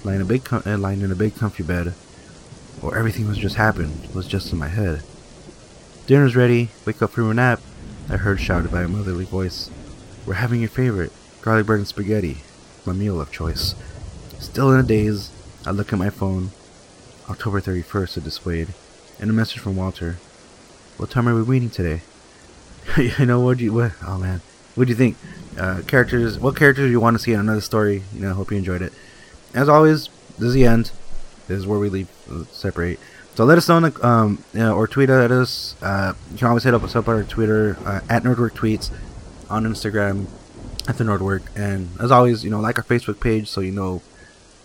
lying, 0.05 0.21
a 0.21 0.25
big 0.25 0.45
com- 0.45 0.63
uh, 0.65 0.79
lying 0.79 1.01
in 1.01 1.11
a 1.11 1.17
big 1.17 1.35
comfy 1.35 1.65
bed, 1.65 1.95
or 2.81 2.97
everything 2.97 3.27
was 3.27 3.39
just 3.39 3.57
happened, 3.57 4.09
was 4.15 4.29
just 4.29 4.53
in 4.53 4.59
my 4.61 4.69
head. 4.69 5.03
Dinner's 6.07 6.37
ready, 6.37 6.69
wake 6.87 7.03
up 7.03 7.11
from 7.11 7.29
a 7.29 7.35
nap, 7.35 7.61
I 8.09 8.19
heard 8.19 8.41
shouted 8.41 8.71
by 8.71 8.85
a 8.85 8.89
motherly 8.89 9.25
voice. 9.25 9.69
We're 10.29 10.35
having 10.35 10.61
your 10.61 10.69
favorite, 10.69 11.11
garlic 11.41 11.65
bread 11.65 11.79
and 11.79 11.89
spaghetti, 11.89 12.43
my 12.85 12.93
meal 12.93 13.19
of 13.19 13.33
choice. 13.33 13.75
Still 14.39 14.71
in 14.71 14.79
a 14.79 14.83
daze, 14.83 15.31
I 15.65 15.71
look 15.71 15.91
at 15.91 15.99
my 15.99 16.11
phone. 16.11 16.51
October 17.31 17.63
31st 17.63 18.19
it 18.19 18.25
displayed, 18.25 18.69
and 19.19 19.31
a 19.31 19.33
message 19.33 19.61
from 19.61 19.75
Walter. 19.75 20.19
What 20.99 21.09
time 21.09 21.31
are 21.31 21.35
we 21.35 21.47
meeting 21.47 21.71
today? 21.71 22.03
you 22.99 23.25
know 23.25 23.41
what 23.41 23.61
you 23.61 23.73
what? 23.73 23.93
Oh 24.07 24.19
man, 24.19 24.43
what 24.75 24.85
do 24.85 24.91
you 24.91 24.97
think? 24.99 25.17
Uh, 25.59 25.81
characters, 25.87 26.39
what 26.39 26.57
characters 26.57 26.89
do 26.89 26.91
you 26.91 27.01
want 27.01 27.17
to 27.17 27.23
see 27.23 27.33
in 27.33 27.41
another 27.41 27.63
story? 27.63 28.03
You 28.13 28.21
know, 28.21 28.35
hope 28.35 28.51
you 28.51 28.59
enjoyed 28.59 28.83
it. 28.83 28.93
As 29.55 29.67
always, 29.67 30.11
this 30.33 30.49
is 30.49 30.53
the 30.53 30.67
end. 30.67 30.91
This 31.47 31.57
is 31.57 31.67
where 31.67 31.79
we 31.79 31.89
leave, 31.89 32.11
uh, 32.31 32.45
separate. 32.53 33.01
So 33.35 33.47
let 33.47 33.57
us 33.57 33.67
know, 33.67 33.81
the, 33.81 34.07
um, 34.07 34.45
you 34.53 34.61
know, 34.61 34.77
or 34.77 34.87
tweet 34.87 35.09
at 35.09 35.31
us. 35.31 35.75
Uh, 35.81 36.13
you 36.33 36.37
can 36.37 36.49
always 36.49 36.65
hit 36.65 36.75
up 36.75 36.83
us 36.83 36.95
up 36.95 37.09
on 37.09 37.15
our 37.15 37.23
Twitter 37.23 37.79
uh, 37.87 38.01
at 38.11 38.25
Nerdwork 38.25 38.53
Tweets, 38.53 38.91
on 39.51 39.65
Instagram 39.65 40.27
at 40.89 40.97
the 40.97 41.05
Nerdwork, 41.05 41.43
and 41.57 41.91
as 42.01 42.11
always, 42.11 42.45
you 42.45 42.51
know, 42.51 42.61
like 42.61 42.79
our 42.79 42.85
Facebook 42.85 43.21
page 43.21 43.49
so 43.49 43.61
you 43.61 43.73
know, 43.73 44.03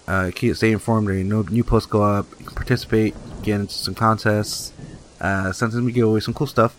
uh, 0.08 0.32
keep 0.34 0.56
stay 0.56 0.72
informed. 0.72 1.10
Or 1.10 1.14
you 1.14 1.24
know, 1.24 1.42
new 1.44 1.64
posts 1.64 1.90
go 1.90 2.04
up. 2.04 2.28
You 2.40 2.46
can 2.46 2.56
participate, 2.56 3.16
get 3.42 3.60
into 3.60 3.74
some 3.74 3.96
contests. 3.96 4.74
Uh, 5.20 5.52
sometimes 5.52 5.84
we 5.84 5.92
give 5.92 6.08
away 6.08 6.20
some 6.20 6.34
cool 6.34 6.48
stuff, 6.48 6.76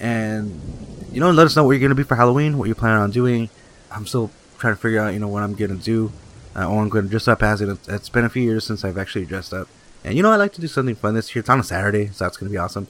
and 0.00 0.60
you 1.12 1.20
know, 1.20 1.30
let 1.30 1.46
us 1.46 1.56
know 1.56 1.64
what 1.64 1.72
you're 1.72 1.80
gonna 1.80 1.94
be 1.94 2.02
for 2.02 2.16
Halloween, 2.16 2.58
what 2.58 2.66
you're 2.66 2.74
planning 2.74 3.02
on 3.02 3.10
doing. 3.10 3.48
I'm 3.90 4.06
still 4.06 4.30
trying 4.58 4.74
to 4.74 4.80
figure 4.80 5.00
out, 5.00 5.12
you 5.12 5.20
know, 5.20 5.28
what 5.28 5.42
I'm 5.42 5.54
gonna 5.54 5.74
do. 5.76 6.12
Uh, 6.56 6.68
or 6.68 6.82
I'm 6.82 6.88
gonna 6.88 7.08
dress 7.08 7.26
up 7.26 7.42
as 7.42 7.60
it. 7.60 7.78
It's 7.88 8.08
been 8.08 8.24
a 8.24 8.28
few 8.28 8.42
years 8.42 8.64
since 8.64 8.84
I've 8.84 8.98
actually 8.98 9.24
dressed 9.24 9.52
up. 9.52 9.68
And 10.04 10.14
you 10.14 10.22
know, 10.22 10.30
I 10.30 10.36
like 10.36 10.52
to 10.54 10.60
do 10.60 10.68
something 10.68 10.94
fun 10.94 11.14
this 11.14 11.34
year. 11.34 11.40
It's 11.40 11.48
on 11.48 11.60
a 11.60 11.64
Saturday, 11.64 12.08
so 12.08 12.24
that's 12.24 12.36
gonna 12.36 12.50
be 12.50 12.58
awesome. 12.58 12.86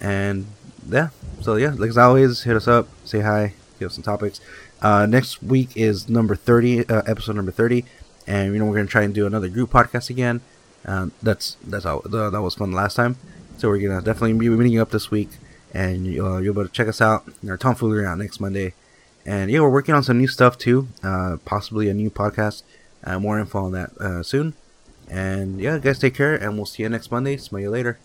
And 0.00 0.46
yeah, 0.88 1.10
so 1.40 1.56
yeah, 1.56 1.74
like 1.76 1.90
as 1.90 1.98
always, 1.98 2.42
hit 2.42 2.56
us 2.56 2.66
up, 2.66 2.88
say 3.04 3.20
hi, 3.20 3.54
give 3.82 3.90
us 3.90 3.94
some 3.94 4.04
topics. 4.04 4.40
Uh, 4.80 5.06
next 5.06 5.42
week 5.42 5.70
is 5.76 6.08
number 6.08 6.34
thirty, 6.36 6.86
uh, 6.88 7.02
episode 7.06 7.36
number 7.36 7.52
thirty, 7.52 7.84
and 8.26 8.52
you 8.52 8.58
know 8.58 8.66
we're 8.66 8.76
gonna 8.76 8.86
try 8.88 9.02
and 9.02 9.14
do 9.14 9.26
another 9.26 9.48
group 9.48 9.70
podcast 9.70 10.10
again. 10.10 10.40
Um, 10.84 11.12
that's 11.22 11.56
that's 11.64 11.84
how 11.84 12.00
that 12.06 12.42
was 12.42 12.54
fun 12.54 12.72
last 12.72 12.94
time. 12.94 13.16
So 13.58 13.68
we're 13.68 13.78
gonna 13.86 14.02
definitely 14.02 14.34
be 14.34 14.48
meeting 14.48 14.78
up 14.78 14.90
this 14.90 15.10
week, 15.10 15.30
and 15.72 16.06
uh, 16.06 16.38
you'll 16.38 16.54
be 16.54 16.60
able 16.60 16.66
to 16.66 16.72
check 16.72 16.88
us 16.88 17.00
out. 17.00 17.24
Our 17.48 17.56
tomfoolery 17.56 18.06
out 18.06 18.18
next 18.18 18.40
Monday, 18.40 18.74
and 19.26 19.50
yeah, 19.50 19.60
we're 19.60 19.70
working 19.70 19.94
on 19.94 20.02
some 20.02 20.18
new 20.18 20.28
stuff 20.28 20.58
too. 20.58 20.88
Uh, 21.02 21.36
possibly 21.44 21.88
a 21.88 21.94
new 21.94 22.10
podcast. 22.10 22.62
Uh, 23.04 23.18
more 23.18 23.38
info 23.38 23.64
on 23.64 23.72
that 23.72 23.90
uh, 23.98 24.22
soon. 24.22 24.54
And 25.10 25.60
yeah, 25.60 25.78
guys, 25.78 25.98
take 25.98 26.14
care, 26.14 26.34
and 26.34 26.56
we'll 26.56 26.66
see 26.66 26.82
you 26.82 26.88
next 26.88 27.10
Monday. 27.10 27.36
Smell 27.36 27.60
you 27.60 27.70
later. 27.70 27.98